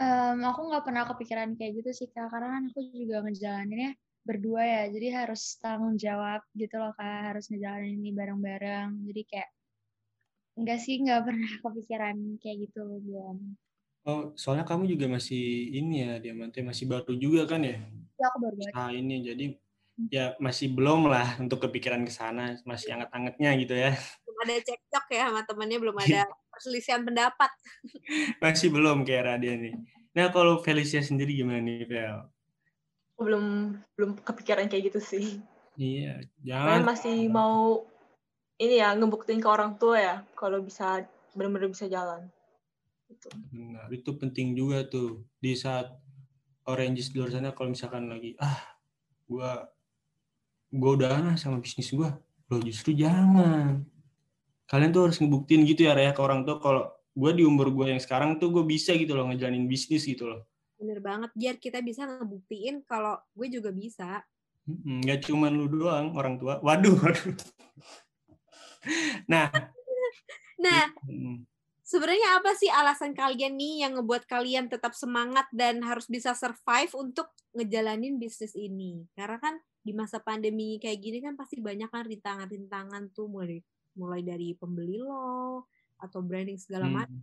Em, 0.00 0.38
aku 0.50 0.60
nggak 0.68 0.84
pernah 0.86 1.04
kepikiran 1.10 1.50
kayak 1.58 1.72
gitu 1.78 1.90
sih 1.98 2.08
kak, 2.14 2.26
karena 2.32 2.48
kan 2.54 2.62
aku 2.72 2.80
juga 3.00 3.16
ngejalaninnya 3.24 3.90
berdua 4.28 4.62
ya, 4.74 4.82
jadi 4.94 5.06
harus 5.24 5.42
tanggung 5.62 5.94
jawab 6.04 6.40
gitu 6.60 6.74
loh 6.82 6.92
kak, 6.98 7.18
harus 7.28 7.44
ngejalanin 7.50 7.96
ini 8.00 8.10
bareng-bareng. 8.18 8.88
Jadi 9.08 9.22
kayak 9.30 9.48
nggak 10.60 10.78
sih 10.84 10.94
nggak 11.04 11.20
pernah 11.26 11.52
kepikiran 11.64 12.16
kayak 12.42 12.56
gitu 12.68 12.82
belum. 13.06 13.36
Oh, 14.08 14.32
soalnya 14.40 14.64
kamu 14.64 14.96
juga 14.96 15.06
masih 15.12 15.42
ini 15.76 15.94
ya, 16.08 16.12
Diamante 16.24 16.64
masih 16.64 16.88
baru 16.88 17.12
juga 17.24 17.44
kan 17.44 17.60
ya? 17.60 17.76
Ya 18.16 18.24
aku 18.32 18.38
baru 18.44 18.56
banget. 18.56 18.72
Nah 18.76 18.88
ini 18.96 19.14
jadi 19.28 19.44
ya 20.08 20.24
masih 20.40 20.72
belum 20.72 21.12
lah 21.12 21.36
untuk 21.36 21.60
kepikiran 21.68 22.02
ke 22.08 22.12
sana, 22.12 22.56
masih 22.64 22.96
anget-angetnya 22.96 23.50
gitu 23.60 23.74
ya. 23.76 23.92
Ada 24.40 24.56
cekcok 24.64 25.06
ya 25.12 25.28
sama 25.28 25.42
temennya, 25.44 25.78
belum 25.78 25.96
ada 26.00 26.20
perselisihan 26.52 27.04
pendapat. 27.04 27.50
Masih 28.40 28.72
belum 28.72 29.04
kayak 29.04 29.36
Radia 29.36 29.54
nih. 29.60 29.74
Nah 30.16 30.32
kalau 30.32 30.58
Felicia 30.64 31.04
sendiri 31.04 31.36
gimana 31.36 31.60
nih, 31.60 31.84
Fel? 31.84 32.18
Aku 33.14 33.22
belum 33.28 33.76
belum 34.00 34.10
kepikiran 34.24 34.66
kayak 34.72 34.92
gitu 34.92 35.00
sih. 35.00 35.44
Iya, 35.76 36.24
Saya 36.24 36.80
jangan. 36.80 36.80
masih 36.88 37.28
mau 37.28 37.84
ini 38.60 38.80
ya 38.80 38.92
ngebuktiin 38.96 39.40
ke 39.40 39.48
orang 39.48 39.76
tua 39.80 39.96
ya 39.96 40.16
kalau 40.36 40.60
bisa 40.64 41.04
benar-benar 41.36 41.68
bisa 41.68 41.88
jalan. 41.88 42.28
Gitu. 43.08 43.28
Benar, 43.52 43.88
itu 43.92 44.10
penting 44.16 44.56
juga 44.56 44.84
tuh 44.88 45.24
di 45.40 45.52
saat 45.56 45.88
oranges 46.68 47.10
di 47.10 47.18
luar 47.18 47.32
sana 47.32 47.50
kalau 47.50 47.72
misalkan 47.72 48.06
lagi 48.06 48.36
ah 48.38 48.78
gua 49.26 49.66
gua 50.70 50.90
udah 50.94 51.34
sama 51.34 51.58
bisnis 51.58 51.90
gua 51.90 52.14
lo 52.50 52.62
justru 52.62 52.94
jangan 52.94 53.82
kalian 54.70 54.94
tuh 54.94 55.10
harus 55.10 55.18
ngebuktiin 55.18 55.66
gitu 55.66 55.90
ya 55.90 55.98
Raya 55.98 56.14
ke 56.14 56.22
orang 56.22 56.46
tua 56.46 56.62
kalau 56.62 56.86
gua 57.10 57.34
di 57.34 57.42
umur 57.42 57.74
gua 57.74 57.90
yang 57.90 57.98
sekarang 57.98 58.38
tuh 58.38 58.54
gue 58.54 58.62
bisa 58.62 58.94
gitu 58.94 59.18
loh 59.18 59.26
ngejalanin 59.26 59.66
bisnis 59.66 60.06
gitu 60.06 60.30
loh. 60.30 60.46
Bener 60.78 61.02
banget, 61.02 61.34
biar 61.34 61.58
kita 61.58 61.82
bisa 61.82 62.06
ngebuktiin 62.06 62.86
kalau 62.86 63.18
gue 63.34 63.50
juga 63.50 63.74
bisa. 63.74 64.22
Nggak 64.64 65.26
cuman 65.26 65.52
lu 65.52 65.66
doang 65.66 66.14
orang 66.14 66.38
tua. 66.38 66.62
Waduh 66.62 66.94
waduh. 67.02 67.34
Nah. 69.26 69.50
Nah, 70.60 70.92
sebenarnya 71.80 72.36
apa 72.36 72.52
sih 72.52 72.68
alasan 72.68 73.16
kalian 73.16 73.56
nih 73.56 73.80
yang 73.80 73.96
ngebuat 73.96 74.28
kalian 74.28 74.68
tetap 74.68 74.92
semangat 74.92 75.48
dan 75.56 75.80
harus 75.80 76.04
bisa 76.04 76.36
survive 76.36 76.92
untuk 76.92 77.32
ngejalanin 77.56 78.20
bisnis 78.20 78.52
ini? 78.52 79.08
Karena 79.16 79.40
kan 79.40 79.56
di 79.80 79.96
masa 79.96 80.20
pandemi 80.20 80.76
kayak 80.76 81.00
gini 81.00 81.24
kan 81.24 81.32
pasti 81.32 81.64
banyak 81.64 81.88
kan 81.88 82.04
rintangan-rintangan 82.04 83.08
tuh 83.16 83.32
mulai 83.32 83.64
mulai 84.00 84.24
dari 84.24 84.56
pembeli 84.56 84.96
lo 84.96 85.68
atau 86.00 86.24
branding 86.24 86.56
segala 86.56 86.88
hmm, 86.88 86.96
macam. 86.96 87.20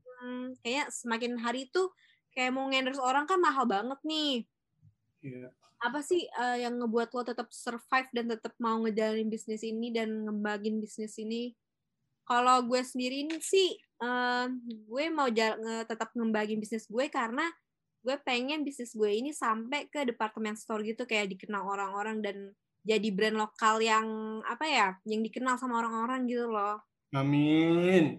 Kayak 0.61 0.93
semakin 0.93 1.33
hari 1.41 1.65
tuh 1.73 1.89
kayak 2.29 2.53
mau 2.53 2.69
ngendorse 2.69 3.01
orang 3.01 3.25
kan 3.25 3.41
mahal 3.41 3.65
banget 3.65 3.97
nih. 4.05 4.45
iya. 5.25 5.49
Apa 5.81 6.05
sih 6.05 6.29
eh, 6.29 6.57
yang 6.61 6.77
ngebuat 6.77 7.09
lo 7.13 7.21
tetap 7.25 7.49
survive 7.49 8.09
dan 8.13 8.29
tetap 8.29 8.53
mau 8.61 8.77
ngejalanin 8.85 9.29
bisnis 9.29 9.65
ini 9.65 9.89
dan 9.89 10.29
ngembangin 10.29 10.77
bisnis 10.77 11.17
ini? 11.17 11.57
Kalau 12.27 12.61
gue 12.69 12.81
sendiri 12.85 13.25
ini 13.25 13.41
sih, 13.41 13.77
eh, 13.81 14.45
gue 14.85 15.05
mau 15.09 15.29
tetap 15.89 16.13
ngembangin 16.13 16.61
bisnis 16.61 16.85
gue 16.85 17.09
karena 17.09 17.49
gue 18.05 18.15
pengen 18.23 18.61
bisnis 18.61 18.93
gue 18.93 19.09
ini 19.09 19.35
sampai 19.35 19.89
ke 19.91 20.05
departemen 20.07 20.55
store 20.55 20.85
gitu 20.85 21.03
kayak 21.03 21.33
dikenal 21.33 21.65
orang-orang 21.65 22.23
dan 22.23 22.37
jadi 22.87 23.07
brand 23.11 23.35
lokal 23.35 23.83
yang 23.83 24.07
apa 24.47 24.63
ya, 24.63 24.87
yang 25.03 25.19
dikenal 25.19 25.59
sama 25.59 25.83
orang-orang 25.83 26.23
gitu 26.25 26.47
loh. 26.47 26.79
amin 27.11 28.15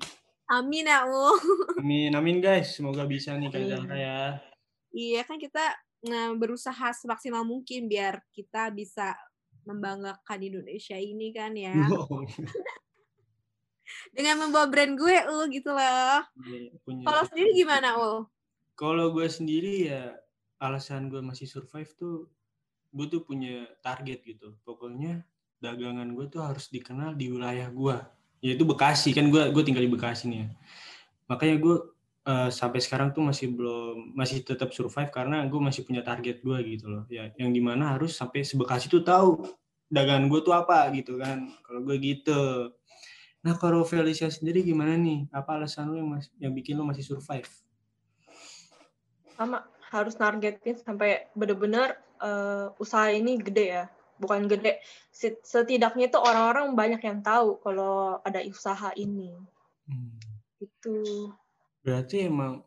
Amin 0.48 0.84
ya, 0.84 1.04
U. 1.04 1.32
amin 1.80 2.12
amin 2.12 2.38
guys 2.38 2.76
semoga 2.76 3.04
bisa 3.04 3.32
nih 3.32 3.48
Amin. 3.48 3.52
kalian 3.52 3.84
ya 3.90 4.20
Iya 4.88 5.20
kan 5.24 5.36
kita 5.36 5.60
nge- 6.00 6.36
berusaha 6.36 6.88
semaksimal 6.92 7.44
mungkin 7.44 7.84
biar 7.84 8.24
kita 8.32 8.72
bisa 8.72 9.12
membanggakan 9.64 10.40
Indonesia 10.40 10.96
ini 10.96 11.28
kan 11.28 11.52
ya. 11.52 11.76
Dengan 14.16 14.48
membawa 14.48 14.64
brand 14.68 14.96
gue, 14.96 15.16
U 15.28 15.44
gitu 15.48 15.68
loh. 15.72 16.20
Iya, 16.44 16.72
Kalau 17.04 17.22
sendiri 17.24 17.50
gimana, 17.52 17.96
U? 17.96 18.24
Kalau 18.72 19.12
gue 19.12 19.28
sendiri 19.28 19.92
ya 19.92 20.16
alasan 20.56 21.08
gue 21.08 21.20
masih 21.20 21.44
survive 21.44 21.92
tuh 21.94 22.28
gue 22.88 23.06
tuh 23.08 23.20
punya 23.24 23.68
target 23.84 24.24
gitu. 24.24 24.56
Pokoknya 24.64 25.24
dagangan 25.58 26.08
gue 26.14 26.26
tuh 26.30 26.40
harus 26.44 26.70
dikenal 26.70 27.18
di 27.18 27.30
wilayah 27.32 27.68
gue. 27.68 27.96
Yaitu 28.40 28.62
Bekasi 28.62 29.10
kan 29.12 29.28
gue 29.28 29.50
gue 29.50 29.62
tinggal 29.66 29.84
di 29.84 29.92
Bekasi 29.92 30.30
nih. 30.30 30.38
ya. 30.44 30.48
Makanya 31.28 31.56
gue 31.60 31.76
eh, 32.28 32.50
sampai 32.54 32.80
sekarang 32.80 33.12
tuh 33.12 33.26
masih 33.26 33.52
belum 33.52 34.16
masih 34.16 34.46
tetap 34.46 34.72
survive 34.72 35.10
karena 35.12 35.44
gue 35.44 35.60
masih 35.60 35.82
punya 35.84 36.00
target 36.00 36.40
gue 36.40 36.58
gitu 36.64 36.86
loh. 36.88 37.04
Ya 37.12 37.30
yang 37.36 37.50
di 37.52 37.60
mana 37.60 37.98
harus 37.98 38.16
sampai 38.16 38.46
sebekasi 38.46 38.88
tuh 38.88 39.04
tahu 39.04 39.44
dagangan 39.88 40.28
gue 40.28 40.40
tuh 40.40 40.54
apa 40.54 40.88
gitu 40.96 41.18
kan. 41.20 41.50
Kalau 41.66 41.80
gue 41.84 41.96
gitu. 42.00 42.72
Nah 43.38 43.54
kalau 43.54 43.86
Felicia 43.86 44.26
sendiri 44.28 44.66
gimana 44.66 44.98
nih? 44.98 45.30
Apa 45.30 45.60
alasan 45.60 45.90
lu 45.90 45.96
yang 46.00 46.10
mas- 46.10 46.34
yang 46.42 46.52
bikin 46.54 46.74
lu 46.74 46.82
masih 46.82 47.06
survive? 47.06 47.48
Sama 49.38 49.62
harus 49.88 50.18
nargetin 50.18 50.76
sampai 50.76 51.30
bener-bener 51.32 51.96
eh, 52.20 52.66
usaha 52.82 53.08
ini 53.10 53.38
gede 53.38 53.66
ya. 53.66 53.84
Bukan 54.18 54.50
gede, 54.50 54.82
set- 55.14 55.46
setidaknya 55.46 56.10
itu 56.10 56.18
orang-orang 56.18 56.74
banyak 56.74 57.02
yang 57.06 57.22
tahu 57.22 57.62
kalau 57.62 58.18
ada 58.26 58.42
usaha 58.42 58.90
ini. 58.98 59.30
Hmm. 59.86 60.18
Itu 60.58 61.30
Berarti 61.86 62.26
emang 62.26 62.66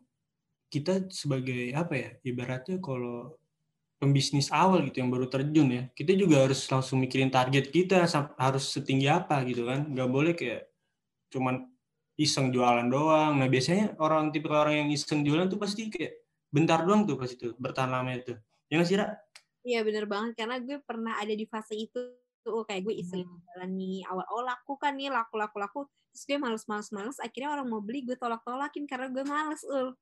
kita 0.72 1.06
sebagai 1.12 1.70
apa 1.76 1.94
ya? 1.94 2.10
Ibaratnya 2.24 2.80
kalau 2.80 3.36
pembisnis 4.02 4.50
awal 4.50 4.82
gitu 4.90 4.98
yang 4.98 5.14
baru 5.14 5.30
terjun 5.30 5.68
ya, 5.70 5.82
kita 5.94 6.16
juga 6.18 6.42
harus 6.42 6.66
langsung 6.66 6.98
mikirin 6.98 7.30
target 7.30 7.70
kita 7.70 8.02
harus 8.34 8.64
setinggi 8.72 9.06
apa 9.06 9.44
gitu 9.46 9.68
kan. 9.68 9.86
Nggak 9.86 10.10
boleh 10.10 10.32
kayak 10.34 10.66
cuman 11.30 11.70
iseng 12.18 12.50
jualan 12.50 12.88
doang. 12.90 13.38
Nah 13.38 13.46
biasanya 13.46 13.94
orang 14.02 14.34
tipe 14.34 14.50
orang 14.50 14.84
yang 14.84 14.88
iseng 14.90 15.22
jualan 15.22 15.46
tuh 15.46 15.60
pasti 15.60 15.86
kayak 15.86 16.18
bentar 16.50 16.82
doang 16.82 17.06
tuh 17.06 17.14
pasti 17.14 17.38
tuh 17.38 17.54
bertahan 17.56 17.92
lama 17.92 18.10
itu. 18.12 18.34
Ya 18.66 18.80
nggak 18.80 18.88
sih, 18.88 18.96
Ra? 18.98 19.06
Iya 19.62 19.78
bener 19.86 20.04
banget 20.10 20.32
karena 20.38 20.56
gue 20.58 20.76
pernah 20.82 21.14
ada 21.22 21.34
di 21.40 21.46
fase 21.46 21.74
itu 21.78 21.98
tuh 22.42 22.66
kayak 22.66 22.82
gue 22.86 22.94
iseng 22.98 23.22
Hmm. 23.22 23.38
jalan 23.54 23.70
nih 23.78 24.02
awal-awal 24.10 24.42
laku 24.50 24.74
kan 24.82 24.98
nih 24.98 25.06
laku 25.14 25.38
laku 25.38 25.56
laku 25.62 25.78
terus 26.10 26.22
gue 26.26 26.38
males 26.42 26.64
males 26.66 26.90
males 26.90 27.16
akhirnya 27.22 27.54
orang 27.54 27.66
mau 27.70 27.78
beli 27.78 28.02
gue 28.02 28.18
tolak 28.18 28.42
tolakin 28.42 28.84
karena 28.90 29.06
gue 29.14 29.22
males 29.22 29.62
ul 29.70 29.94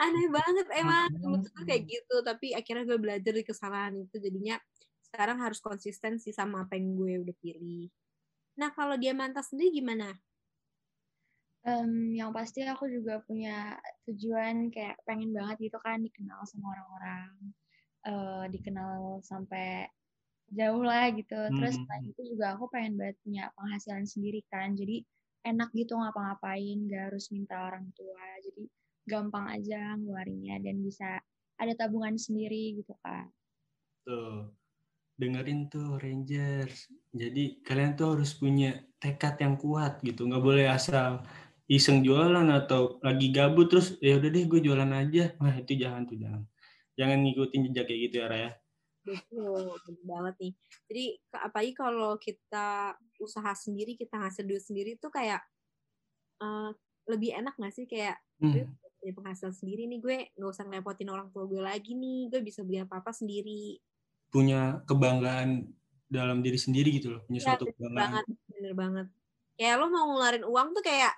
aneh 0.00 0.26
banget 0.36 0.66
emang 0.80 1.12
dulu 1.20 1.36
tuh 1.44 1.64
kayak 1.68 1.82
gitu 1.92 2.14
tapi 2.24 2.46
akhirnya 2.56 2.84
gue 2.88 2.98
belajar 3.04 3.32
dari 3.36 3.44
kesalahan 3.44 3.94
itu 4.00 4.16
jadinya 4.16 4.56
sekarang 5.08 5.38
harus 5.44 5.60
konsisten 5.60 6.16
sih 6.20 6.32
sama 6.32 6.64
apa 6.68 6.76
yang 6.76 6.96
gue 6.96 7.12
udah 7.24 7.36
pilih. 7.40 7.88
Nah 8.60 8.70
kalau 8.76 8.96
Diamanta 9.00 9.40
sendiri 9.44 9.80
gimana? 9.80 10.12
Em, 11.66 12.14
yang 12.18 12.30
pasti 12.32 12.62
aku 12.64 12.86
juga 12.88 13.20
punya 13.26 13.76
tujuan 14.06 14.70
kayak 14.74 14.96
pengen 15.06 15.30
banget 15.36 15.56
gitu 15.68 15.78
kan 15.82 15.98
dikenal 16.06 16.40
sama 16.48 16.66
orang-orang, 16.74 17.28
eh, 18.06 18.44
dikenal 18.54 19.22
sampai 19.24 19.88
jauh 20.58 20.82
lah 20.84 21.10
gitu. 21.12 21.36
Terus 21.56 21.74
Hmm. 21.76 21.84
selain 21.84 22.04
itu 22.12 22.22
juga 22.36 22.46
aku 22.56 22.64
pengen 22.72 22.94
banget 23.00 23.16
punya 23.24 23.44
penghasilan 23.56 24.04
sendiri 24.08 24.40
kan, 24.52 24.72
jadi 24.76 25.04
enak 25.46 25.70
gitu 25.76 25.94
ngapa-ngapain, 25.96 26.78
gak 26.90 27.02
harus 27.12 27.26
minta 27.34 27.56
orang 27.68 27.86
tua. 27.96 28.24
Jadi 28.46 28.64
gampang 29.08 29.46
aja 29.56 29.96
ngeluarinnya 29.96 30.56
dan 30.64 30.76
bisa 30.84 31.20
ada 31.58 31.72
tabungan 31.80 32.16
sendiri 32.20 32.76
gitu 32.80 32.92
kan. 33.04 33.28
Tuh. 34.06 34.50
Dengerin 35.20 35.60
tuh 35.72 35.98
Rangers. 36.02 36.88
Jadi 37.12 37.62
kalian 37.66 37.92
tuh 37.98 38.08
harus 38.18 38.32
punya 38.42 38.70
tekad 39.02 39.34
yang 39.44 39.56
kuat 39.62 40.00
gitu. 40.06 40.26
Nggak 40.28 40.44
boleh 40.48 40.66
asal 40.70 41.22
iseng 41.70 42.00
jualan 42.06 42.48
atau 42.60 42.98
lagi 43.06 43.28
gabut 43.36 43.66
terus 43.70 43.88
ya 44.02 44.18
udah 44.20 44.30
deh 44.34 44.44
gue 44.50 44.60
jualan 44.66 44.92
aja. 45.02 45.34
Nah 45.44 45.54
itu 45.62 45.72
jangan 45.82 46.02
tuh 46.10 46.18
jangan. 46.22 46.42
Jangan 46.98 47.18
ngikutin 47.22 47.60
jejak 47.70 47.84
kayak 47.86 48.00
gitu 48.10 48.14
ya 48.18 48.26
Raya. 48.26 48.50
Betul, 49.06 49.72
betul 49.72 49.94
banget 50.04 50.34
nih. 50.42 50.52
Jadi 50.90 51.04
apalagi 51.32 51.72
kalau 51.72 52.12
kita 52.18 52.66
usaha 53.16 53.52
sendiri, 53.54 53.94
kita 53.94 54.18
ngasih 54.18 54.44
duit 54.44 54.60
sendiri 54.60 54.98
tuh 54.98 55.08
kayak 55.08 55.40
eh, 56.38 56.70
lebih 57.08 57.30
enak 57.34 57.54
nggak 57.56 57.74
sih 57.74 57.86
kayak 57.86 58.18
Hmm. 58.38 58.54
punya 59.02 59.14
penghasilan 59.18 59.50
sendiri 59.50 59.90
nih 59.90 59.98
gue 59.98 60.16
nggak 60.38 60.50
usah 60.50 60.62
ngerepotin 60.62 61.10
orang 61.10 61.26
tua 61.30 61.42
gue 61.46 61.58
lagi 61.58 61.94
nih, 61.94 62.30
gue 62.30 62.38
bisa 62.38 62.62
beli 62.62 62.78
apa 62.78 63.02
apa 63.02 63.10
sendiri. 63.10 63.78
Punya 64.30 64.82
kebanggaan 64.86 65.66
dalam 66.06 66.38
diri 66.38 66.54
sendiri 66.54 66.98
gitu 66.98 67.14
loh. 67.14 67.22
Punya 67.26 67.42
Iya, 67.42 67.46
suatu 67.54 67.64
bener 67.66 67.74
kebanggaan. 67.74 67.98
banget, 67.98 68.24
bener 68.46 68.74
banget. 68.74 69.06
Kayak 69.54 69.74
lo 69.78 69.86
mau 69.90 70.04
ngeluarin 70.06 70.44
uang 70.46 70.68
tuh 70.70 70.82
kayak 70.82 71.14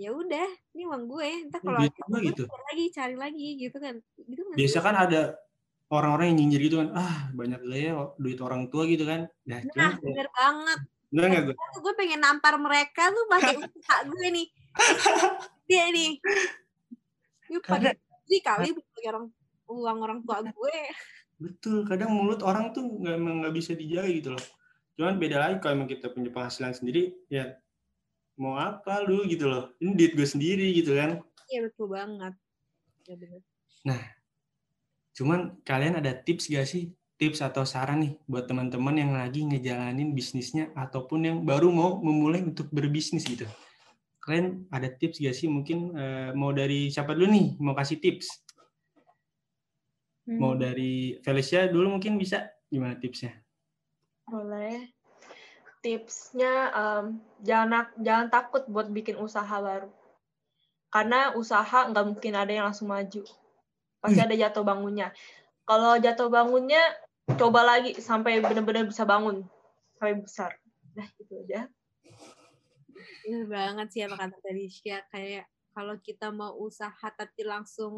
ya 0.00 0.10
udah, 0.10 0.48
ini 0.72 0.88
uang 0.88 1.04
gue. 1.06 1.28
Entar 1.44 1.60
kalau 1.60 1.76
Biasa 1.76 2.16
gitu. 2.24 2.42
cari 2.48 2.64
lagi, 2.64 2.84
cari 2.88 3.16
lagi 3.20 3.48
gitu 3.60 3.76
kan. 3.76 3.94
Gitu 4.16 4.40
nggak 4.40 4.56
Biasa 4.56 4.78
kan 4.80 4.94
ada 4.96 5.20
orang-orang 5.92 6.32
yang 6.32 6.38
nyinyir 6.40 6.62
gitu 6.66 6.76
kan. 6.80 6.88
Ah 6.96 7.28
banyak 7.30 7.60
gaya 7.60 7.92
duit 8.16 8.40
orang 8.40 8.72
tua 8.72 8.88
gitu 8.88 9.04
kan. 9.04 9.28
Nah, 9.44 9.60
Nah, 9.76 9.92
bener 10.00 10.28
banget. 10.32 10.78
bener 11.12 11.24
nggak 11.28 11.42
gue? 11.44 11.54
Tuh 11.54 11.80
gue 11.84 11.94
pengen 11.94 12.20
nampar 12.24 12.56
mereka 12.56 13.12
tuh 13.12 13.24
pakai 13.28 13.54
usaha 13.76 14.00
gue 14.08 14.26
nih. 14.32 14.46
Dia 15.68 15.84
nih. 15.92 16.10
Karena- 17.60 17.92
pakai 17.92 18.24
sih 18.24 18.40
kali 18.40 18.68
orang 19.04 19.26
uang 19.68 19.98
orang 20.00 20.18
tua 20.24 20.40
gue. 20.40 20.78
Betul, 21.40 21.84
kadang 21.84 22.12
mulut 22.12 22.40
orang 22.40 22.70
tuh 22.70 22.84
nggak 22.84 23.16
nggak 23.16 23.54
bisa 23.54 23.72
dijaga 23.74 24.08
gitu 24.08 24.30
loh. 24.32 24.44
Cuman 24.94 25.16
beda 25.16 25.36
lagi 25.40 25.56
kalau 25.58 25.76
emang 25.76 25.88
kita 25.88 26.12
punya 26.12 26.28
penghasilan 26.28 26.72
sendiri, 26.72 27.16
ya 27.26 27.56
mau 28.40 28.56
apa 28.56 29.04
lu 29.04 29.28
gitu 29.28 29.44
loh. 29.44 29.76
Ini 29.76 29.92
duit 29.92 30.12
gue 30.16 30.24
sendiri 30.24 30.72
gitu 30.72 30.96
kan. 30.96 31.20
Iya 31.52 31.68
betul 31.68 31.92
banget. 31.92 32.32
Ya 33.04 33.14
bener. 33.20 33.40
Cuman 35.12 35.60
kalian 35.68 36.00
ada 36.00 36.16
tips 36.16 36.48
gak 36.48 36.64
sih? 36.64 36.96
Tips 37.20 37.44
atau 37.44 37.68
saran 37.68 38.00
nih 38.00 38.12
buat 38.24 38.48
teman-teman 38.48 38.96
yang 38.96 39.12
lagi 39.12 39.44
ngejalanin 39.44 40.16
bisnisnya 40.16 40.72
ataupun 40.72 41.20
yang 41.20 41.36
baru 41.44 41.68
mau 41.68 42.00
memulai 42.00 42.40
untuk 42.40 42.72
berbisnis 42.72 43.28
gitu. 43.28 43.44
Kalian 44.24 44.64
ada 44.72 44.88
tips 44.88 45.20
gak 45.20 45.36
sih? 45.36 45.44
Mungkin 45.44 45.92
eh, 45.92 46.30
mau 46.32 46.56
dari 46.56 46.88
siapa 46.88 47.12
dulu 47.12 47.28
nih? 47.28 47.46
Mau 47.60 47.76
kasih 47.76 48.00
tips? 48.00 48.40
Mau 50.30 50.54
Hmm. 50.56 50.62
dari 50.62 51.18
Felicia 51.20 51.68
dulu 51.68 51.98
mungkin 51.98 52.16
bisa? 52.16 52.48
Gimana 52.70 52.96
tipsnya? 52.96 53.34
Boleh. 54.30 54.94
Tipsnya 55.80 56.54
em, 56.76 57.04
jangan 57.40 57.88
jangan 57.96 58.28
takut 58.28 58.68
buat 58.68 58.92
bikin 58.92 59.16
usaha 59.16 59.56
baru. 59.60 59.88
Karena 60.92 61.32
usaha 61.38 61.88
nggak 61.88 62.04
mungkin 62.04 62.32
ada 62.36 62.52
yang 62.52 62.66
langsung 62.68 62.92
maju. 62.92 63.24
Pasti 64.00 64.20
ada 64.20 64.36
jatuh 64.36 64.64
bangunnya. 64.64 65.12
Kalau 65.64 65.96
jatuh 65.96 66.28
bangunnya, 66.28 66.82
coba 67.38 67.62
lagi 67.62 67.94
sampai 67.96 68.42
benar-benar 68.42 68.84
bisa 68.90 69.06
bangun. 69.06 69.46
Sampai 69.96 70.18
besar. 70.18 70.50
Nah, 70.98 71.06
itu 71.16 71.32
aja. 71.46 71.70
Bener 73.22 73.44
banget 73.46 73.86
sih 73.94 74.02
apa 74.02 74.18
kata 74.18 74.36
Felicia. 74.42 75.00
Kayak 75.14 75.46
kalau 75.70 75.94
kita 76.02 76.34
mau 76.34 76.58
usaha 76.58 77.06
tapi 77.14 77.46
langsung 77.46 77.94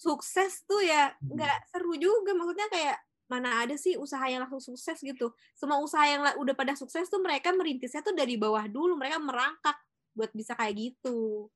sukses 0.00 0.64
tuh 0.64 0.80
ya 0.80 1.12
Hmm. 1.20 1.36
nggak 1.36 1.58
seru 1.68 1.92
juga. 2.00 2.32
Maksudnya 2.32 2.66
kayak 2.72 2.98
mana 3.30 3.62
ada 3.62 3.78
sih 3.78 3.94
usaha 3.94 4.26
yang 4.26 4.42
langsung 4.42 4.60
sukses 4.74 4.98
gitu. 4.98 5.30
Semua 5.54 5.78
usaha 5.78 6.02
yang 6.02 6.26
udah 6.42 6.54
pada 6.58 6.74
sukses 6.74 7.06
tuh 7.06 7.22
mereka 7.22 7.54
merintisnya 7.54 8.02
tuh 8.02 8.12
dari 8.12 8.34
bawah 8.34 8.66
dulu. 8.66 8.98
Mereka 8.98 9.22
merangkak 9.22 9.78
buat 10.10 10.34
bisa 10.34 10.58
kayak 10.58 10.74
gitu. 10.74 11.46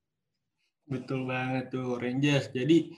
Betul 0.87 1.27
banget 1.27 1.75
tuh 1.75 1.99
Rangers. 1.99 2.55
Jadi 2.55 2.95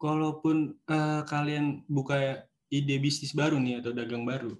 kalaupun 0.00 0.72
eh, 0.88 1.22
kalian 1.28 1.84
buka 1.84 2.48
ide 2.72 2.96
bisnis 2.96 3.36
baru 3.36 3.60
nih 3.60 3.84
atau 3.84 3.92
dagang 3.92 4.24
baru, 4.24 4.56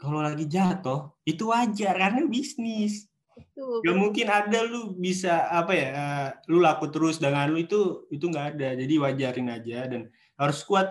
kalau 0.00 0.22
lagi 0.22 0.48
jatuh 0.48 1.14
itu 1.22 1.52
wajar 1.52 1.94
karena 1.94 2.26
bisnis. 2.26 3.06
Tuh, 3.54 3.86
Gak 3.86 3.94
mungkin 3.94 4.26
ada 4.26 4.66
lu 4.66 4.98
bisa 4.98 5.46
apa 5.46 5.70
ya, 5.70 5.88
eh, 5.94 6.28
lu 6.50 6.58
laku 6.58 6.90
terus 6.90 7.22
dengan 7.22 7.46
lu 7.46 7.62
itu 7.62 8.10
itu 8.10 8.26
nggak 8.26 8.58
ada. 8.58 8.74
Jadi 8.74 8.94
wajarin 8.98 9.48
aja 9.54 9.86
dan 9.86 10.10
harus 10.34 10.58
kuat 10.66 10.90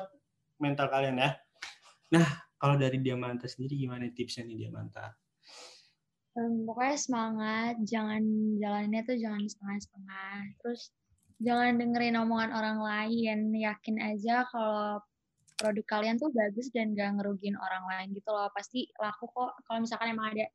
mental 0.62 0.88
kalian 0.88 1.20
ya. 1.20 1.36
Nah 2.14 2.28
kalau 2.56 2.80
dari 2.80 2.98
Diamanta 3.04 3.46
sendiri 3.46 3.76
gimana 3.76 4.08
tipsnya 4.16 4.48
nih 4.48 4.68
Diamanta? 4.68 5.12
Em, 6.38 6.64
pokoknya 6.70 6.98
semangat, 7.02 7.76
jangan 7.82 8.22
jalannya 8.62 9.02
tuh 9.10 9.18
jangan 9.18 9.44
setengah-setengah. 9.50 10.38
Terus 10.62 10.82
jangan 11.42 11.82
dengerin 11.82 12.18
omongan 12.22 12.52
orang 12.54 12.80
lain, 12.80 13.40
yakin 13.58 13.98
aja 13.98 14.46
kalau 14.54 15.02
produk 15.58 15.86
kalian 15.90 16.22
tuh 16.22 16.30
bagus 16.30 16.70
dan 16.70 16.94
gak 16.94 17.18
ngerugiin 17.18 17.58
orang 17.58 17.84
lain 17.90 18.08
gitu 18.14 18.30
loh. 18.30 18.48
Pasti 18.54 18.86
laku 19.02 19.26
kok. 19.34 19.58
Kalau 19.66 19.80
misalkan 19.82 20.14
emang 20.14 20.38
ada 20.38 20.46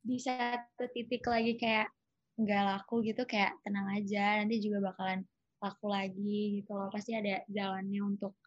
di 0.00 0.16
satu 0.16 0.88
titik 0.96 1.22
lagi 1.28 1.54
kayak 1.60 1.92
nggak 2.40 2.62
laku 2.64 3.04
gitu, 3.04 3.22
kayak 3.28 3.56
tenang 3.64 3.88
aja, 3.92 4.40
nanti 4.40 4.56
juga 4.60 4.92
bakalan 4.92 5.20
laku 5.60 5.86
lagi 5.92 6.64
gitu 6.64 6.72
loh. 6.72 6.88
Pasti 6.88 7.12
ada 7.12 7.44
jalannya 7.52 8.00
untuk 8.00 8.40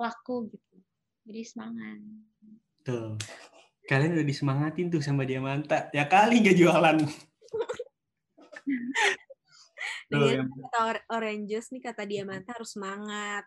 laku 0.00 0.48
gitu. 0.48 0.76
Jadi 1.24 1.42
semangat. 1.44 1.98
Tuh. 2.84 3.14
Kalian 3.86 4.14
udah 4.14 4.26
disemangatin 4.26 4.86
tuh 4.88 5.02
sama 5.02 5.26
Diamanta. 5.26 5.90
Ya 5.90 6.06
kali 6.06 6.40
gak 6.46 6.56
jualan. 6.56 6.96
Dengerin 10.10 10.46
yang- 10.46 10.50
kata 10.50 10.78
Or- 10.86 11.06
Oranges 11.18 11.70
nih 11.74 11.82
kata 11.82 12.02
Diamanta 12.06 12.54
harus 12.54 12.74
semangat. 12.74 13.46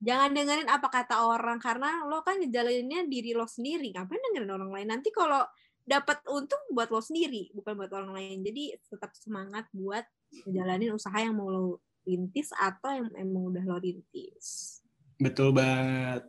Jangan 0.00 0.32
dengerin 0.32 0.68
apa 0.70 0.88
kata 0.88 1.28
orang 1.28 1.60
karena 1.60 2.08
lo 2.08 2.24
kan 2.24 2.40
ngejalaninnya 2.40 3.04
diri 3.06 3.36
lo 3.36 3.44
sendiri. 3.44 3.92
Ngapain 3.92 4.20
dengerin 4.30 4.52
orang 4.52 4.70
lain? 4.72 4.88
Nanti 4.88 5.12
kalau 5.12 5.44
dapat 5.84 6.24
untung 6.30 6.60
buat 6.72 6.88
lo 6.88 7.04
sendiri, 7.04 7.52
bukan 7.52 7.76
buat 7.76 7.92
orang 7.92 8.16
lain. 8.16 8.38
Jadi 8.40 8.78
tetap 8.80 9.12
semangat 9.12 9.68
buat 9.74 10.06
ngejalanin 10.46 10.94
usaha 10.96 11.18
yang 11.20 11.36
mau 11.36 11.50
lo 11.52 11.84
rintis 12.06 12.48
atau 12.56 12.90
yang 12.96 13.10
emang 13.18 13.52
udah 13.52 13.64
lo 13.66 13.76
rintis. 13.76 14.80
Betul 15.20 15.52
banget. 15.52 16.24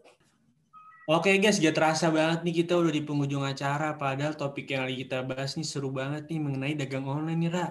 Oke 1.11 1.35
guys, 1.43 1.59
gak 1.59 1.75
terasa 1.75 2.07
banget 2.07 2.39
nih 2.47 2.63
kita 2.63 2.79
udah 2.79 2.87
di 2.87 3.03
penghujung 3.03 3.43
acara. 3.43 3.99
Padahal 3.99 4.31
topik 4.31 4.71
yang 4.71 4.87
lagi 4.87 5.03
kita 5.03 5.27
bahas 5.27 5.59
nih 5.59 5.67
seru 5.67 5.91
banget 5.91 6.23
nih 6.31 6.39
mengenai 6.39 6.71
dagang 6.79 7.03
online 7.03 7.35
nih, 7.35 7.51
Ra. 7.51 7.67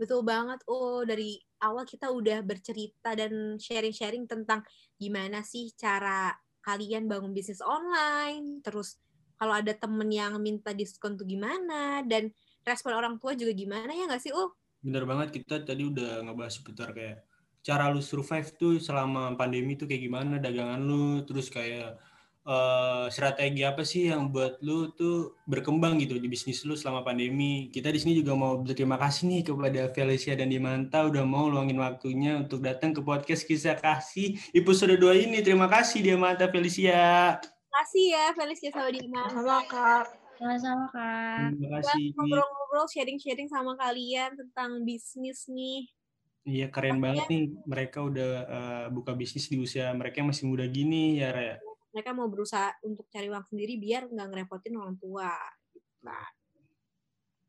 Betul 0.00 0.24
banget. 0.24 0.64
Oh, 0.64 1.04
dari 1.04 1.36
awal 1.60 1.84
kita 1.84 2.08
udah 2.08 2.40
bercerita 2.40 3.12
dan 3.12 3.60
sharing-sharing 3.60 4.24
tentang 4.24 4.64
gimana 4.96 5.44
sih 5.44 5.68
cara 5.76 6.32
kalian 6.64 7.04
bangun 7.04 7.36
bisnis 7.36 7.60
online. 7.60 8.64
Terus 8.64 8.96
kalau 9.36 9.52
ada 9.52 9.76
temen 9.76 10.08
yang 10.08 10.40
minta 10.40 10.72
diskon 10.72 11.20
tuh 11.20 11.28
gimana 11.28 12.00
dan 12.08 12.32
respon 12.64 12.96
orang 12.96 13.20
tua 13.20 13.36
juga 13.36 13.52
gimana 13.52 13.92
ya 13.92 14.08
nggak 14.08 14.22
sih? 14.24 14.32
Oh, 14.32 14.56
Bener 14.80 15.04
banget 15.04 15.44
kita 15.44 15.60
tadi 15.60 15.84
udah 15.84 16.24
ngebahas 16.24 16.56
seputar 16.56 16.96
kayak 16.96 17.20
cara 17.60 17.92
lu 17.92 18.00
survive 18.00 18.48
tuh 18.56 18.80
selama 18.80 19.36
pandemi 19.36 19.76
tuh 19.76 19.84
kayak 19.84 20.08
gimana 20.08 20.40
dagangan 20.40 20.80
lu, 20.80 21.20
terus 21.28 21.52
kayak 21.52 22.00
eh, 22.46 23.06
strategi 23.10 23.66
apa 23.66 23.82
sih 23.82 24.08
yang 24.08 24.30
buat 24.30 24.62
lu 24.62 24.94
tuh 24.94 25.34
berkembang 25.50 25.98
gitu 25.98 26.16
di 26.22 26.30
bisnis 26.30 26.62
lu 26.62 26.78
selama 26.78 27.02
pandemi. 27.02 27.66
Kita 27.74 27.90
di 27.90 27.98
sini 27.98 28.14
juga 28.14 28.38
mau 28.38 28.56
berterima 28.62 28.96
kasih 28.96 29.26
nih 29.26 29.42
kepada 29.50 29.82
Felicia 29.90 30.38
dan 30.38 30.48
Dimanta 30.48 31.02
udah 31.04 31.26
mau 31.26 31.50
luangin 31.50 31.82
waktunya 31.82 32.38
untuk 32.38 32.62
datang 32.62 32.94
ke 32.94 33.02
podcast 33.02 33.42
kisah 33.44 33.74
kasih 33.74 34.38
episode 34.54 34.94
2 34.94 35.26
ini. 35.26 35.42
Terima 35.42 35.66
kasih 35.66 36.06
Dimanta 36.06 36.46
Felicia. 36.46 37.42
Makasih 37.42 38.06
ya 38.14 38.24
Felicia 38.32 38.70
sama 38.70 38.88
Dima. 38.94 39.22
Sama 39.28 39.58
Kak. 39.66 40.06
Sama-sama, 40.36 40.84
Kak. 40.92 41.56
Terima 41.56 41.80
kasih. 41.80 42.12
ngobrol-ngobrol, 42.12 42.86
sharing-sharing 42.92 43.48
sama 43.48 43.72
kalian 43.80 44.36
tentang 44.36 44.84
bisnis 44.84 45.48
nih. 45.48 45.88
Iya 46.46 46.70
keren 46.70 47.02
banget 47.02 47.26
nih 47.26 47.44
mereka 47.66 48.06
udah 48.06 48.30
eh, 48.46 48.86
buka 48.94 49.18
bisnis 49.18 49.50
di 49.50 49.58
usia 49.58 49.90
mereka 49.98 50.22
yang 50.22 50.30
masih 50.30 50.46
muda 50.46 50.62
gini 50.70 51.18
ya 51.18 51.34
Raya. 51.34 51.58
Mereka 51.96 52.12
mau 52.12 52.28
berusaha 52.28 52.76
untuk 52.84 53.08
cari 53.08 53.32
uang 53.32 53.48
sendiri 53.48 53.80
biar 53.80 54.12
nggak 54.12 54.28
ngerepotin 54.28 54.76
orang 54.76 55.00
tua. 55.00 55.32
Nah. 56.04 56.28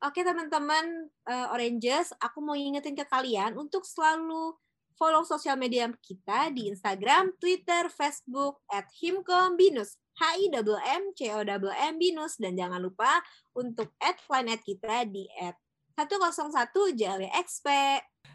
Oke 0.08 0.24
teman-teman 0.24 1.12
eh, 1.28 1.48
Oranges, 1.52 2.16
aku 2.22 2.40
mau 2.40 2.56
ingetin 2.56 2.96
ke 2.96 3.04
kalian 3.04 3.60
untuk 3.60 3.84
selalu 3.84 4.56
follow 4.96 5.28
sosial 5.28 5.60
media 5.60 5.92
kita 6.00 6.54
di 6.56 6.72
Instagram, 6.72 7.36
Twitter, 7.38 7.90
Facebook 7.92 8.64
at 8.72 8.88
himkombinus, 8.98 10.00
h 10.18 10.24
i 10.42 10.50
m 10.50 10.66
m 10.82 11.04
c 11.14 11.30
o 11.30 11.42
m 11.46 11.94
binus 12.02 12.42
dan 12.42 12.58
jangan 12.58 12.82
lupa 12.82 13.22
untuk 13.54 13.94
add 14.02 14.18
planet 14.26 14.66
kita 14.66 15.06
di 15.06 15.30
at 15.38 15.54
101 15.98 16.94
JLXP. 16.94 17.68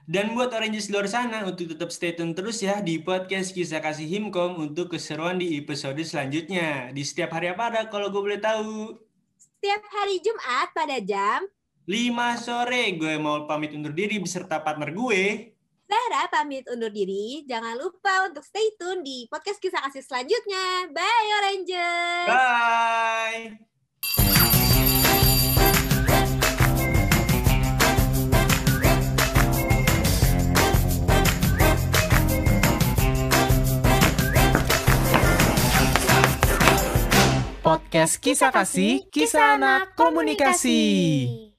Dan 0.03 0.35
buat 0.35 0.51
Oranges 0.51 0.91
di 0.91 0.99
luar 0.99 1.07
sana 1.07 1.47
untuk 1.47 1.71
tetap 1.71 1.95
stay 1.95 2.11
tune 2.11 2.35
terus 2.35 2.59
ya 2.59 2.83
di 2.83 2.99
podcast 2.99 3.55
Kisah 3.55 3.79
Kasih 3.79 4.11
Himkom 4.11 4.59
untuk 4.59 4.91
keseruan 4.91 5.39
di 5.39 5.55
episode 5.55 6.03
selanjutnya. 6.03 6.91
Di 6.91 7.07
setiap 7.07 7.39
hari 7.39 7.55
apa 7.55 7.71
ada 7.71 7.87
kalau 7.87 8.11
gue 8.11 8.19
boleh 8.19 8.43
tahu? 8.43 8.99
Setiap 9.39 9.79
hari 9.95 10.19
Jumat 10.19 10.75
pada 10.75 10.99
jam 10.99 11.47
5 11.87 12.43
sore 12.43 12.99
gue 12.99 13.15
mau 13.23 13.47
pamit 13.47 13.79
undur 13.79 13.95
diri 13.95 14.19
beserta 14.19 14.59
partner 14.59 14.91
gue. 14.91 15.55
Sarah 15.87 16.27
pamit 16.35 16.67
undur 16.67 16.91
diri. 16.91 17.47
Jangan 17.47 17.79
lupa 17.79 18.27
untuk 18.27 18.43
stay 18.43 18.75
tune 18.75 19.07
di 19.07 19.31
podcast 19.31 19.63
kisah 19.63 19.87
kasih 19.87 20.03
selanjutnya. 20.03 20.91
Bye 20.91 21.31
Oranges! 21.39 22.27
Bye. 22.27 24.62
Podcast 37.63 38.19
Kisah 38.19 38.51
Kasih, 38.51 39.07
Kisah 39.15 39.55
Anak 39.55 39.95
Komunikasi. 39.95 41.52